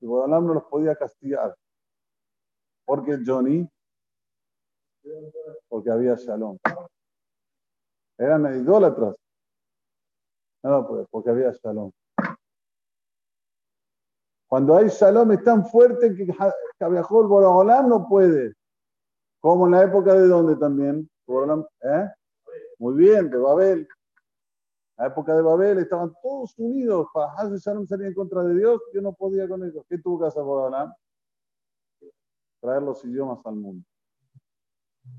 [0.00, 1.54] Y Bodalam no los podía castigar.
[2.86, 3.68] Porque Johnny,
[5.68, 6.56] porque había Shalom.
[8.16, 9.16] Eran idólatras.
[10.62, 11.90] No, pues, porque había Shalom.
[14.48, 16.32] Cuando hay Shalom es tan fuerte que
[16.78, 18.54] Javiajol Bodalam no puede.
[19.40, 21.10] Como en la época de donde también.
[21.82, 22.08] ¿eh?
[22.78, 23.88] Muy bien, de Babel.
[24.98, 28.82] La época de Babel estaban todos unidos para Haz Shalom salir en contra de Dios.
[28.92, 29.84] Yo no podía con ellos.
[29.88, 30.92] ¿Qué tuvo que hacer Bodalam?
[32.60, 33.86] Traer los idiomas al mundo.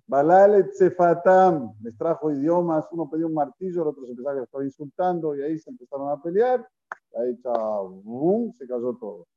[0.06, 4.64] Balal Tsefatam les trajo idiomas, uno pedía un martillo, el otro se empezaba a estar
[4.64, 6.68] insultando y ahí se empezaron a pelear.
[7.16, 9.28] Ahí boom, se cayó todo.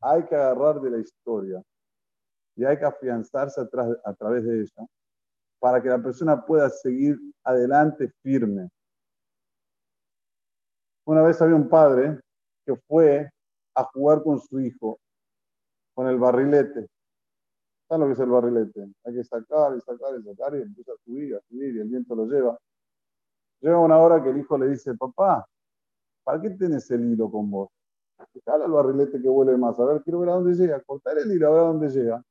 [0.00, 1.62] Hay que agarrar de la historia
[2.56, 4.86] y hay que afianzarse a, través de ella
[5.66, 8.68] para que la persona pueda seguir adelante firme.
[11.04, 12.20] Una vez había un padre
[12.64, 13.28] que fue
[13.74, 15.00] a jugar con su hijo,
[15.92, 16.86] con el barrilete.
[17.88, 18.92] ¿Saben lo que es el barrilete?
[19.06, 21.88] Hay que sacar y sacar y sacar y empieza a subir, a subir y el
[21.88, 22.56] viento lo lleva.
[23.60, 25.44] Llega una hora que el hijo le dice, papá,
[26.22, 27.70] ¿para qué tienes el hilo con vos?
[28.44, 29.80] Jala el barrilete que huele más.
[29.80, 30.80] A ver, quiero ver a dónde llega.
[30.82, 32.22] Cortar el hilo, a ver a dónde llega.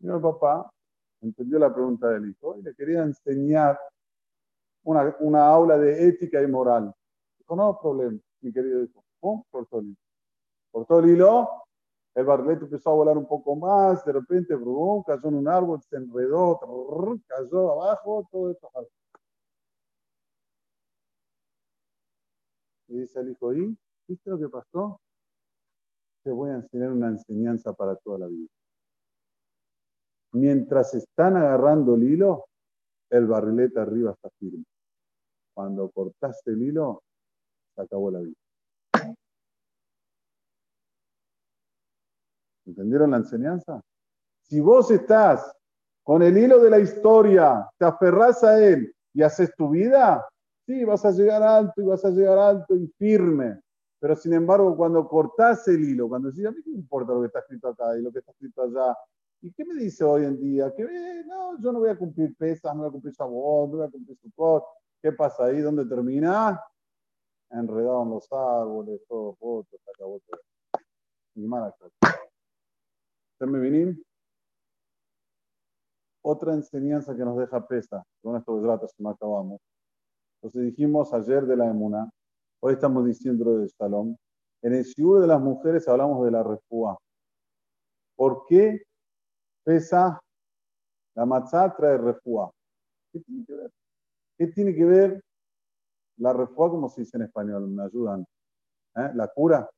[0.00, 0.70] Y el papá
[1.20, 3.78] entendió la pregunta del hijo y le quería enseñar
[4.84, 6.94] una, una aula de ética y moral.
[7.38, 9.04] Dijo, no problema, mi querido hijo.
[9.20, 9.46] ¿Cómo?
[9.50, 9.96] Cortó el hilo.
[10.70, 11.48] Cortó el hilo,
[12.16, 15.82] el barrilete empezó a volar un poco más, de repente brum, cayó en un árbol,
[15.82, 16.58] se enredó,
[17.26, 18.70] cayó abajo, todo esto.
[22.88, 23.76] Y dice el hijo, ¿y?
[24.08, 24.98] ¿Viste lo que pasó?
[26.22, 28.48] Te voy a enseñar una enseñanza para toda la vida.
[30.36, 32.44] Mientras están agarrando el hilo,
[33.08, 34.64] el barrilete arriba está firme.
[35.54, 37.02] Cuando cortaste el hilo,
[37.74, 38.36] se acabó la vida.
[42.66, 43.80] ¿Entendieron la enseñanza?
[44.42, 45.56] Si vos estás
[46.02, 50.28] con el hilo de la historia, te aferras a él y haces tu vida,
[50.66, 53.58] sí, vas a llegar alto y vas a llegar alto y firme.
[53.98, 57.28] Pero sin embargo, cuando cortás el hilo, cuando decís, a mí qué importa lo que
[57.28, 58.94] está escrito acá y lo que está escrito allá,
[59.42, 60.72] ¿y qué me dice hoy en día?
[60.74, 63.76] Que eh, no, yo no voy a cumplir pesas, no voy a cumplir sabor, no
[63.76, 64.30] voy a cumplir su
[65.02, 65.60] ¿Qué pasa ahí?
[65.60, 66.60] ¿Dónde termina?
[67.50, 70.40] Enredado en los árboles, todo, se acabó todo.
[71.34, 72.18] Y mala cosa.
[73.40, 74.02] ¿Me vienen?
[76.22, 79.60] Otra enseñanza que nos deja pesa con estos datos que no acabamos.
[80.36, 82.10] Entonces dijimos ayer de la emuna,
[82.60, 84.18] hoy estamos diciendo del salón.
[84.62, 86.98] En el seguro de las mujeres hablamos de la refúa.
[88.16, 88.85] ¿Por qué
[89.66, 90.20] pesa
[91.16, 92.50] la matzá trae refúa?
[93.12, 93.70] ¿Qué tiene que ver?
[94.38, 95.24] ¿Qué tiene que ver
[96.18, 97.68] la refúa, como se dice en español?
[97.68, 98.26] Me ayudan.
[98.94, 99.10] ¿Eh?
[99.14, 99.68] La cura.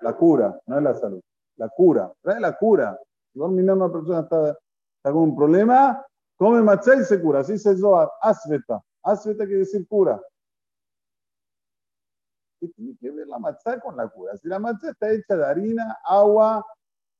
[0.00, 1.22] la cura, no es la salud
[1.56, 2.98] la cura, trae la cura.
[3.32, 6.04] Si vos mirás una persona está, está con un problema,
[6.36, 7.40] come matzá y se cura.
[7.40, 8.80] Así se Zohar, asveta.
[9.02, 10.20] Asveta quiere decir cura.
[12.60, 14.36] ¿Qué tiene que ver la matzá con la cura?
[14.36, 16.64] Si la matzá está hecha de harina, agua,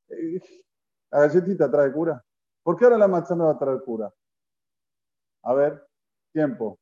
[0.08, 0.40] eh,
[1.16, 2.22] la galletita trae cura.
[2.62, 4.12] ¿Por qué ahora la me va a traer cura?
[5.44, 5.82] A ver,
[6.30, 6.78] tiempo.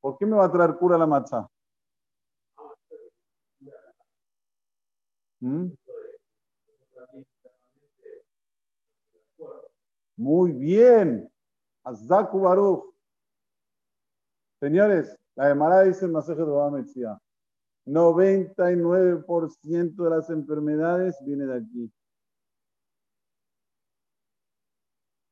[0.00, 1.46] ¿Por qué me va a traer cura la matzá?
[5.40, 5.66] ¿Mm?
[10.16, 11.30] Muy bien.
[11.84, 12.94] Azaku Baruch.
[14.60, 16.46] Señores, la Gemara dice en Maseje de
[17.84, 21.92] 99% de las enfermedades viene de aquí.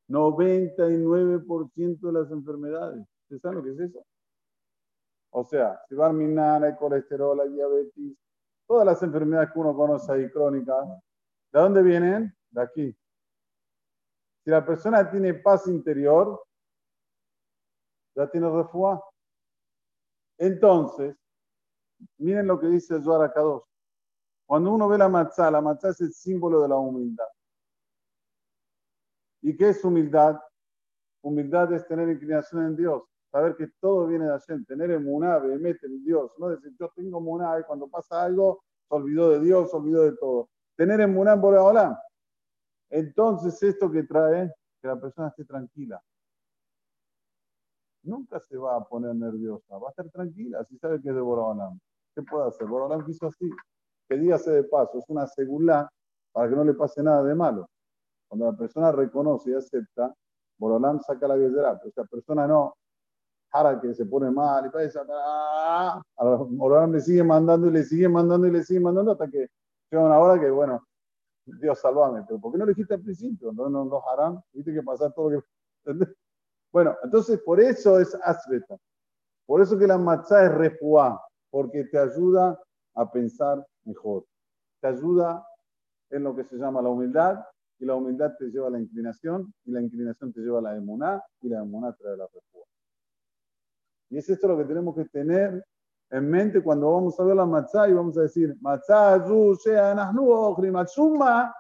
[0.09, 3.07] 99% de las enfermedades.
[3.23, 4.05] ¿Ustedes saben lo que es eso?
[5.31, 8.17] O sea, si va a minar, hay colesterol, hay diabetes,
[8.67, 10.87] todas las enfermedades que uno conoce ahí crónicas,
[11.53, 12.37] ¿de dónde vienen?
[12.51, 12.97] De aquí.
[14.45, 16.41] Si la persona tiene paz interior,
[18.15, 19.03] ya tiene refuá.
[20.39, 21.17] Entonces,
[22.19, 23.63] miren lo que dice Zohar Kadosh.
[24.47, 27.27] Cuando uno ve la matzá, la matzá es el símbolo de la humildad.
[29.45, 30.41] ¿Y qué es humildad?
[31.23, 35.87] Humildad es tener inclinación en Dios, saber que todo viene de Hashem, tener emuná, mete
[35.87, 39.71] en Dios, no decir yo tengo emuná y cuando pasa algo se olvidó de Dios,
[39.71, 40.49] se olvidó de todo.
[40.77, 41.95] Tener emuná en Boreolam.
[42.89, 46.03] entonces esto que trae que la persona esté tranquila.
[48.03, 51.21] Nunca se va a poner nerviosa, va a estar tranquila si sabe que es de
[51.21, 51.79] Borobalam.
[52.15, 52.67] ¿Qué puede hacer?
[52.67, 53.51] Borobalam quiso así.
[54.09, 55.91] Que dígase de paso, es una segunda
[56.33, 57.69] para que no le pase nada de malo.
[58.35, 60.13] Cuando la persona reconoce y acepta,
[60.59, 62.75] Borobalam saca la billetera, pero esta persona no,
[63.49, 66.03] para que se pone mal y parece, ¡ah!
[66.17, 69.47] Borobalam le sigue mandando y le sigue mandando y le sigue mandando hasta que
[69.89, 70.85] llega una hora que, bueno,
[71.47, 73.53] Dios salvame, pero ¿por qué no lo dijiste al principio?
[73.53, 75.47] No, no, no harán, viste que pasa todo lo que...
[76.73, 78.77] Bueno, entonces por eso es asbeta.
[79.47, 82.61] Por eso que la matzá es refuá, porque te ayuda
[82.97, 84.25] a pensar mejor.
[84.81, 85.47] Te ayuda
[86.11, 87.39] en lo que se llama la humildad,
[87.79, 90.77] y la humildad te lleva a la inclinación, y la inclinación te lleva a la
[90.77, 92.65] emuná, y la emuná trae la refuá.
[94.11, 95.65] Y es esto lo que tenemos que tener
[96.11, 99.19] en mente cuando vamos a ver la matzá y vamos a decir, matzá,
[100.71, 101.55] matzuma,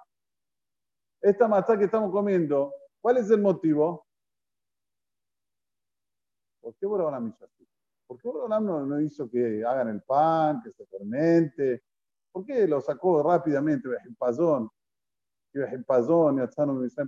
[1.21, 4.07] esta matzá que estamos comiendo, ¿cuál es el motivo?
[6.61, 7.67] ¿Por qué Borobalam hizo así?
[8.07, 11.83] ¿Por qué Borobalam no, no hizo que hagan el pan, que se fermente?
[12.31, 13.89] ¿Por qué lo sacó rápidamente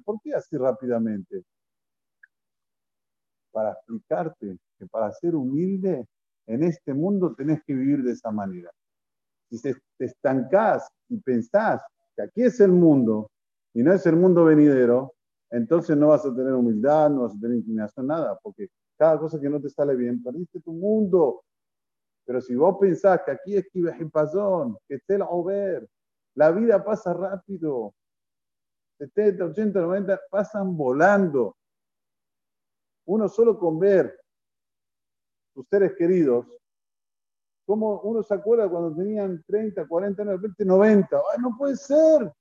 [0.05, 1.45] ¿Por qué así rápidamente?
[3.51, 6.07] Para explicarte que para ser humilde
[6.47, 8.71] en este mundo tenés que vivir de esa manera.
[9.51, 11.81] Si te estancás y pensás
[12.15, 13.31] que aquí es el mundo
[13.75, 15.15] y no es el mundo venidero,
[15.51, 19.41] entonces no vas a tener humildad, no vas a tener inclinación, nada, porque cada cosa
[19.41, 21.43] que no te sale bien, perdiste tu mundo.
[22.25, 25.89] Pero si vos pensás que aquí es Kibajipazón, que te la ver,
[26.35, 27.95] la vida pasa rápido,
[28.99, 31.57] 70, 80, 90 pasan volando.
[33.07, 34.19] Uno solo con ver
[35.55, 36.47] sus seres queridos,
[37.67, 41.17] como uno se acuerda cuando tenían 30, 40 años, 20, 90.
[41.17, 42.33] ¡Ay, no puede ser!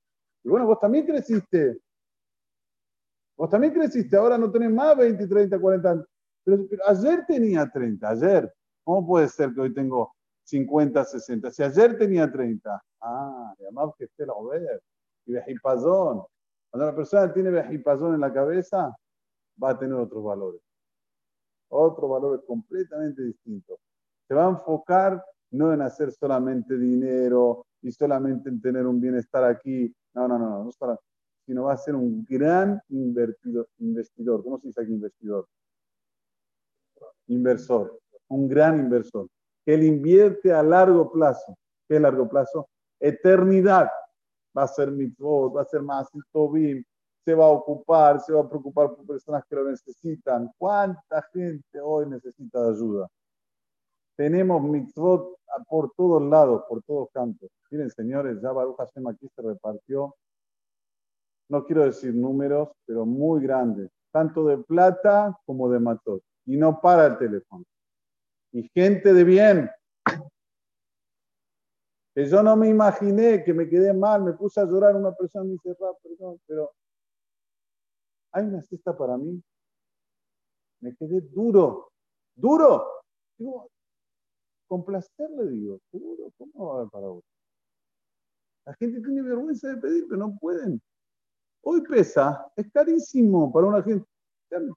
[0.44, 1.80] Y bueno, vos también creciste.
[3.38, 6.06] Vos también creciste, ahora no tenés más 20, 30, 40 años.
[6.44, 8.54] Pero, ayer tenía 30, ayer.
[8.84, 11.52] ¿Cómo puede ser que hoy tengo 50, 60?
[11.52, 12.82] Si ayer tenía 30.
[13.02, 14.82] Ah, además que esté la ver.
[15.26, 16.24] Y vejipazón.
[16.76, 18.94] Cuando la persona tiene vejipazón en la cabeza,
[19.64, 20.60] va a tener otros valores
[21.70, 23.80] otro valor completamente distinto.
[24.28, 29.46] Se va a enfocar no en hacer solamente dinero y solamente en tener un bienestar
[29.46, 31.00] aquí, no, no, no, no,
[31.46, 34.44] sino va a ser un gran invertido, investidor.
[34.44, 35.48] ¿Cómo se dice aquí investidor?
[37.28, 39.30] Inversor, un gran inversor,
[39.64, 41.58] que él invierte a largo plazo.
[41.88, 42.68] ¿Qué es largo plazo?
[43.00, 43.90] Eternidad.
[44.56, 46.84] Va a ser mitzvot, va a ser más tobim,
[47.26, 50.52] se va a ocupar, se va a preocupar por personas que lo necesitan.
[50.58, 53.08] ¿Cuánta gente hoy necesita ayuda?
[54.16, 55.38] Tenemos mitzvot
[55.68, 57.50] por todos lados, por todos cantos.
[57.72, 60.16] Miren, señores, ya Baruch Hashem aquí se repartió,
[61.50, 66.22] no quiero decir números, pero muy grandes, tanto de plata como de matot.
[66.46, 67.64] Y no para el teléfono.
[68.52, 69.70] Y gente de bien,
[72.16, 75.44] que yo no me imaginé, que me quedé mal, me puse a llorar, una persona
[75.44, 76.72] me dice, perdón, pero
[78.32, 79.44] hay una cesta para mí.
[80.80, 81.92] Me quedé duro,
[82.34, 82.86] duro.
[83.38, 83.70] Digo,
[84.66, 87.24] con placer le digo, duro, ¿cómo va a haber para vos?
[88.66, 90.82] La gente tiene vergüenza de pedir, pero no pueden.
[91.64, 94.08] Hoy pesa, es carísimo para una gente.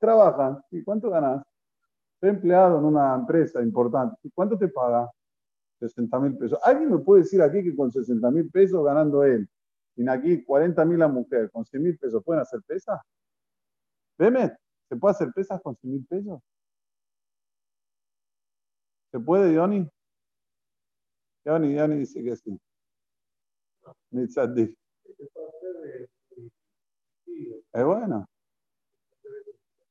[0.00, 1.44] Trabajan, ¿y cuánto ganas?
[2.14, 4.16] Estoy empleado en una empresa importante.
[4.24, 5.08] ¿Y cuánto te paga?
[5.78, 6.58] 60 mil pesos.
[6.62, 9.48] ¿Alguien me puede decir aquí que con 60 mil pesos ganando él,
[9.96, 13.02] y aquí 40 mil la mujer, con 100 mil pesos, ¿pueden hacer pesa?
[14.16, 14.56] Deme,
[14.88, 16.40] ¿se puede hacer pesas con 100 mil pesos?
[19.10, 19.88] ¿Se puede, Johnny?
[21.44, 22.60] Johnny, Johnny dice que sí.
[27.72, 28.26] Es buena.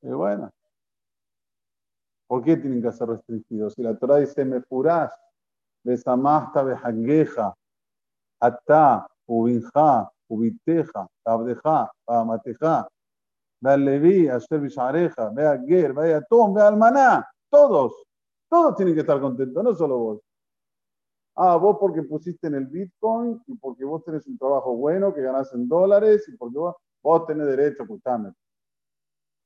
[0.02, 0.50] Es buena.
[2.28, 3.74] ¿Por qué tienen que ser restringidos?
[3.74, 5.12] Si la Torah dice, me furás,
[5.84, 7.54] besamasta behangeja,
[8.40, 12.88] atá, ubinja, ubiteja, abdeja, amateja,
[13.60, 17.92] Leví, a Asher Bishareja, ve a Ger, ve a Tom, ve Maná, todos,
[18.48, 20.20] todos tienen que estar contentos, no solo vos.
[21.34, 25.22] Ah, vos porque pusiste en el Bitcoin y porque vos tenés un trabajo bueno que
[25.22, 28.32] ganás en dólares y porque vos, vos tenés derecho, escuchame.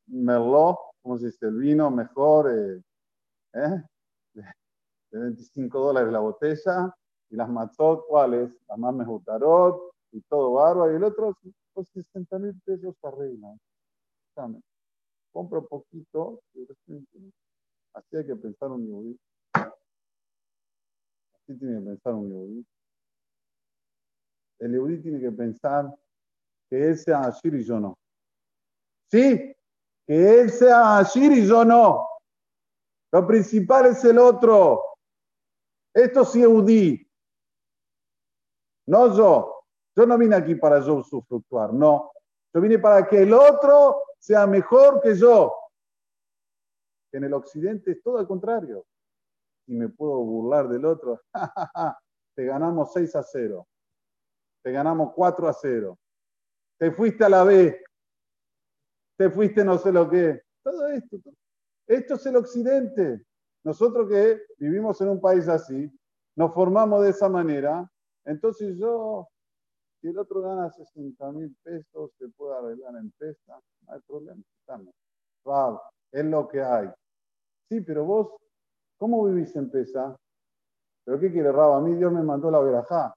[0.07, 1.47] Merlot, ¿cómo se dice?
[1.47, 2.83] El vino mejor, eh,
[3.55, 3.83] ¿eh?
[5.13, 6.95] De 25 dólares la botella
[7.31, 8.51] y las matzot, ¿cuáles?
[8.69, 11.37] Las más mejutarot y todo barba y el otro,
[11.73, 13.59] pues 60 mil pesos arreglan
[15.33, 16.43] compro poquito,
[17.95, 19.19] así hay que pensar un yudí.
[21.35, 22.67] Así tiene que pensar un yudí.
[24.59, 25.95] El yudí tiene que pensar
[26.69, 27.99] que él sea Ashir y yo no.
[29.11, 29.55] Sí,
[30.07, 32.07] que él sea Ashir y yo no.
[33.11, 34.92] Lo principal es el otro.
[35.95, 37.11] Esto es Yehudi.
[38.87, 39.65] No yo.
[39.95, 42.13] Yo no vine aquí para yo sufructuar, no.
[42.55, 45.53] Yo vine para que el otro sea mejor que yo.
[47.13, 48.87] En el occidente es todo al contrario.
[49.67, 51.21] Y me puedo burlar del otro.
[52.35, 53.67] Te ganamos 6 a 0.
[54.63, 55.99] Te ganamos 4 a 0.
[56.79, 57.85] Te fuiste a la B.
[59.19, 60.43] Te fuiste no sé lo qué.
[60.63, 61.19] Todo esto.
[61.87, 63.27] Esto es el occidente.
[63.65, 65.91] Nosotros que vivimos en un país así,
[66.37, 67.89] nos formamos de esa manera.
[68.25, 69.29] Entonces yo
[70.03, 74.43] si el otro gana 60 mil pesos, se puede arreglar en pesta, no hay problema.
[74.59, 74.93] Estamos.
[76.11, 76.91] es lo que hay.
[77.69, 78.35] Sí, pero vos,
[78.99, 80.17] ¿cómo vivís en pesa?
[81.05, 81.75] ¿Pero qué quiere Rab?
[81.75, 83.15] A mí Dios me mandó la verajá.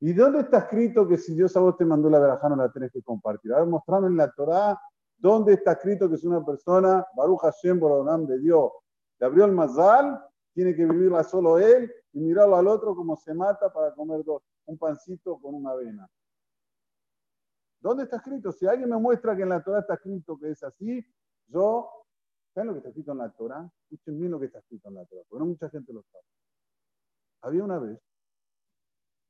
[0.00, 2.72] ¿Y dónde está escrito que si Dios a vos te mandó la verajá no la
[2.72, 3.52] tenés que compartir?
[3.52, 4.80] A ver, mostrame en la Torá
[5.18, 8.70] dónde está escrito que es una persona, Baruch Hashem, Boronam de Dios,
[9.18, 13.34] le abrió el mazal, tiene que vivirla solo él y mirarlo al otro como se
[13.34, 16.08] mata para comer dos un pancito con una avena.
[17.80, 18.52] ¿Dónde está escrito?
[18.52, 21.04] Si alguien me muestra que en la Torah está escrito que es así,
[21.46, 21.88] yo,
[22.52, 23.70] ¿saben lo que está escrito en la Torah?
[23.84, 26.24] Escuchen bien lo que está escrito en la Torah, porque no mucha gente lo sabe.
[27.42, 27.98] Había una vez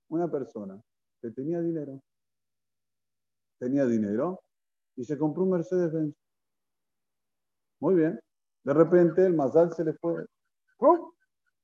[0.08, 0.82] una persona
[1.20, 2.02] que tenía dinero,
[3.58, 4.42] tenía dinero
[4.96, 6.16] y se compró un Mercedes-Benz.
[7.80, 8.18] Muy bien.
[8.64, 10.26] De repente el Mazal se le fue.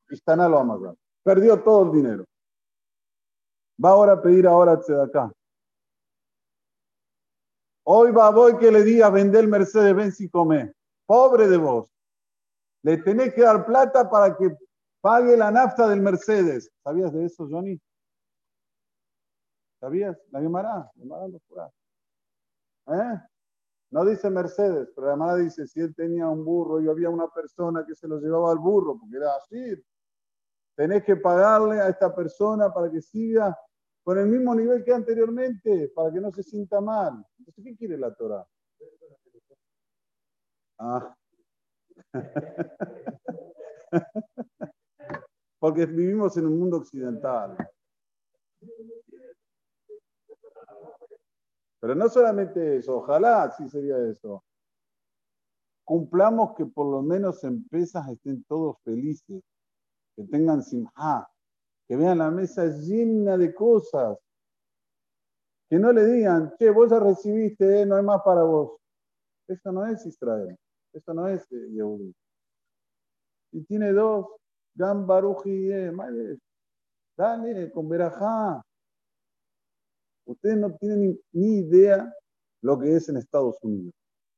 [0.09, 0.97] Y está lo a Mazal.
[1.23, 2.25] Perdió todo el dinero.
[3.83, 5.33] Va ahora a pedir ahora acá.
[7.87, 10.73] Hoy va voy que le diga vender el Mercedes Benz y come.
[11.07, 11.91] Pobre de vos.
[12.83, 14.57] Le tenés que dar plata para que
[15.01, 16.71] pague la nafta del Mercedes.
[16.83, 17.79] ¿Sabías de eso, Johnny?
[19.81, 20.17] ¿Sabías?
[20.31, 20.91] La Gemara.
[22.87, 23.34] ¿Eh?
[23.95, 27.29] No dice Mercedes, pero la Gemara dice, si él tenía un burro y había una
[27.29, 29.81] persona que se lo llevaba al burro, porque era así,
[30.75, 33.57] tenés que pagarle a esta persona para que siga
[34.03, 37.25] con el mismo nivel que anteriormente, para que no se sienta mal.
[37.39, 38.45] Entonces, ¿qué quiere la Torah?
[40.81, 41.15] Ah.
[45.61, 47.57] Porque vivimos en un mundo occidental.
[51.85, 54.43] Pero no solamente eso, ojalá sí sería eso.
[55.85, 59.43] Cumplamos que por lo menos en pesas estén todos felices,
[60.17, 61.29] que tengan simha,
[61.87, 64.17] que vean la mesa llena de cosas.
[65.69, 68.79] Que no le digan, che, vos ya recibiste, eh, no hay más para vos.
[69.47, 70.57] Eso no es Israel.
[70.91, 72.15] Eso no es eh, Yehudi.
[73.53, 74.29] Y tiene dos,
[74.75, 75.93] Gam Baruji, eh,
[77.15, 78.63] dale, con Berajá.
[80.27, 82.13] Ustedes no tienen ni, idea
[82.63, 83.93] lo que es en Estados Unidos.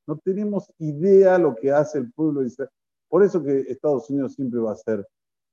[0.06, 2.42] No tenemos idea lo que hace el pueblo.
[3.08, 5.06] Por eso que Estados Unidos siempre va a ser,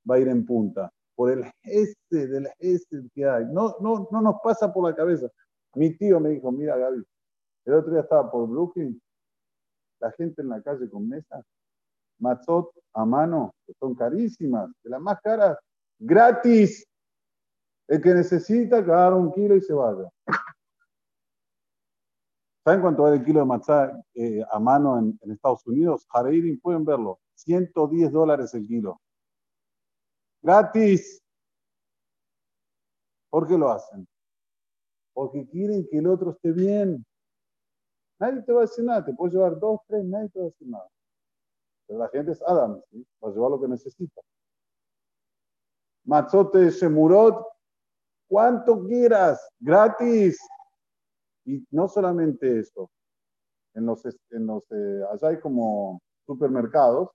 [0.09, 3.45] va a ir en punta por el este del este que hay.
[3.45, 5.27] No, no, no nos pasa por la cabeza.
[5.75, 7.03] Mi tío me dijo, mira Gaby,
[7.65, 9.01] el otro día estaba por Brooklyn,
[9.99, 11.43] la gente en la calle con mesas,
[12.19, 15.57] matzot a mano, que son carísimas, de las más caras,
[15.99, 16.85] gratis.
[17.87, 20.09] El que necesita, que un kilo y se vaya.
[22.63, 26.07] ¿Saben cuánto vale el kilo de matzá eh, a mano en, Estados Unidos?
[26.09, 27.19] Hareirin, pueden verlo.
[27.35, 29.01] 110 dólares el kilo.
[30.41, 31.21] Gratis.
[33.29, 34.07] ¿Por qué lo hacen?
[35.13, 37.05] Porque quieren que el otro esté bien.
[38.19, 39.03] Nadie te va a decir nada.
[39.03, 40.87] Te puedes llevar dos, tres, nadie te va a decir nada.
[41.87, 43.05] Pero la gente es Adam, ¿sí?
[43.21, 44.21] Va a llevar lo que necesita.
[46.05, 47.45] Matzote Shemurot,
[48.33, 50.39] cuanto quieras, gratis.
[51.45, 52.89] Y no solamente eso.
[53.75, 57.09] En los, en los eh, allá hay como supermercados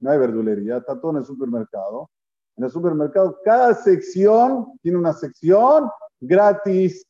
[0.00, 2.10] no hay verdulería, está todo en el supermercado.
[2.56, 5.88] En el supermercado, cada sección tiene una sección
[6.20, 7.06] gratis.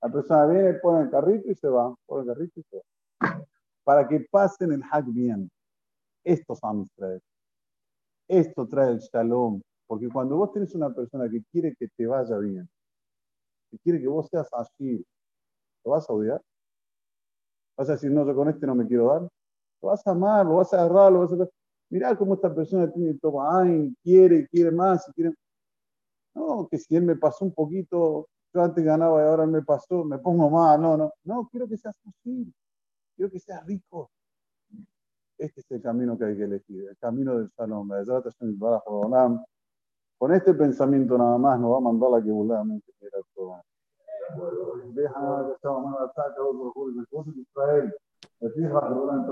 [0.00, 1.94] La persona viene, pone el carrito y se va.
[2.06, 3.44] Pone el carrito y se va.
[3.84, 5.50] Para que pasen el hack bien.
[6.24, 6.60] Esto es
[6.94, 7.20] trae.
[8.28, 9.60] Esto trae el shalom.
[9.92, 12.66] Porque cuando vos tenés una persona que quiere que te vaya bien,
[13.70, 15.04] que quiere que vos seas así,
[15.84, 16.40] ¿lo vas a odiar?
[17.76, 19.28] ¿Vas a decir, no, yo con este no me quiero dar?
[19.82, 21.46] Lo vas a amar, lo vas a agarrar, lo vas a...
[21.90, 25.34] Mirá cómo esta persona tiene todo, ay, quiere, quiere más, quiere...
[26.34, 30.04] No, que si él me pasó un poquito, yo antes ganaba y ahora me pasó,
[30.06, 31.12] me pongo más, no, no.
[31.24, 32.50] No, quiero que seas posible,
[33.14, 34.10] quiero que seas rico.
[35.36, 37.90] Este es el camino que hay que elegir, el camino del salón.
[40.22, 42.86] Con este pensamiento nada más nos va a mandar la que vulgarmente
[43.34, 43.60] todo.
[44.94, 46.12] Deja que a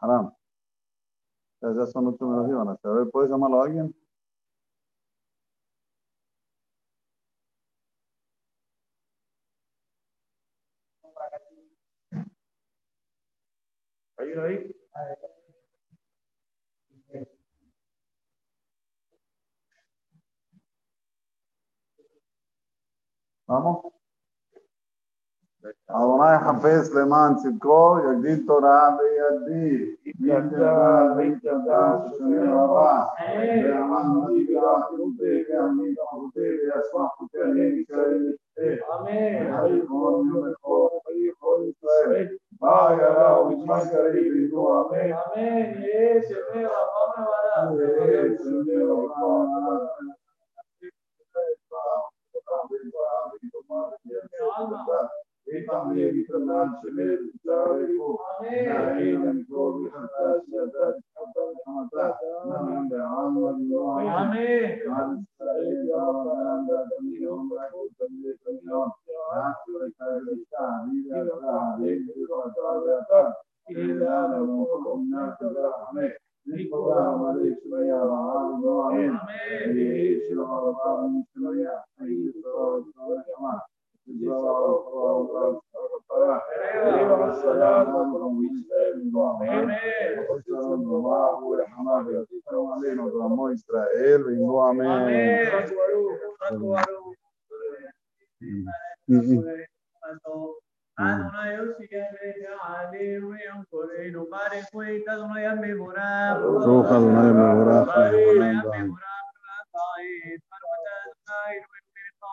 [0.01, 0.35] Haram.
[1.61, 3.95] Ya, son ocho menos A ver, ¿puedes llamarlo a alguien?
[14.31, 14.77] إيه رايك؟
[23.49, 23.93] Vamos.
[25.89, 35.93] Adonai Hafez Leman Tzidko, Yagdil Torah Beyadi, Yagdara Beytada Shushanim Rabba, Ve'aman Matigla Kute, Ve'amin
[35.99, 44.21] Kute, Ve'asmach Kute, Ve'amin Kute, Ve'amin Kute, Ve'amin Kute, Ve'amin Kute, Vaya la umasca de
[44.21, 45.15] Cristo, amén.
[45.15, 45.83] Amén.
[45.83, 46.63] Amén.
[46.63, 47.73] La fama vará.
[47.73, 48.91] Yes, amén.
[54.61, 55.11] La
[55.51, 56.79] Ipamnevi Tanan
[64.01, 64.09] Amen.
[64.09, 64.61] Amen.
[84.11, 86.41] Ruim Paula
[103.79, 104.51] Majid Romari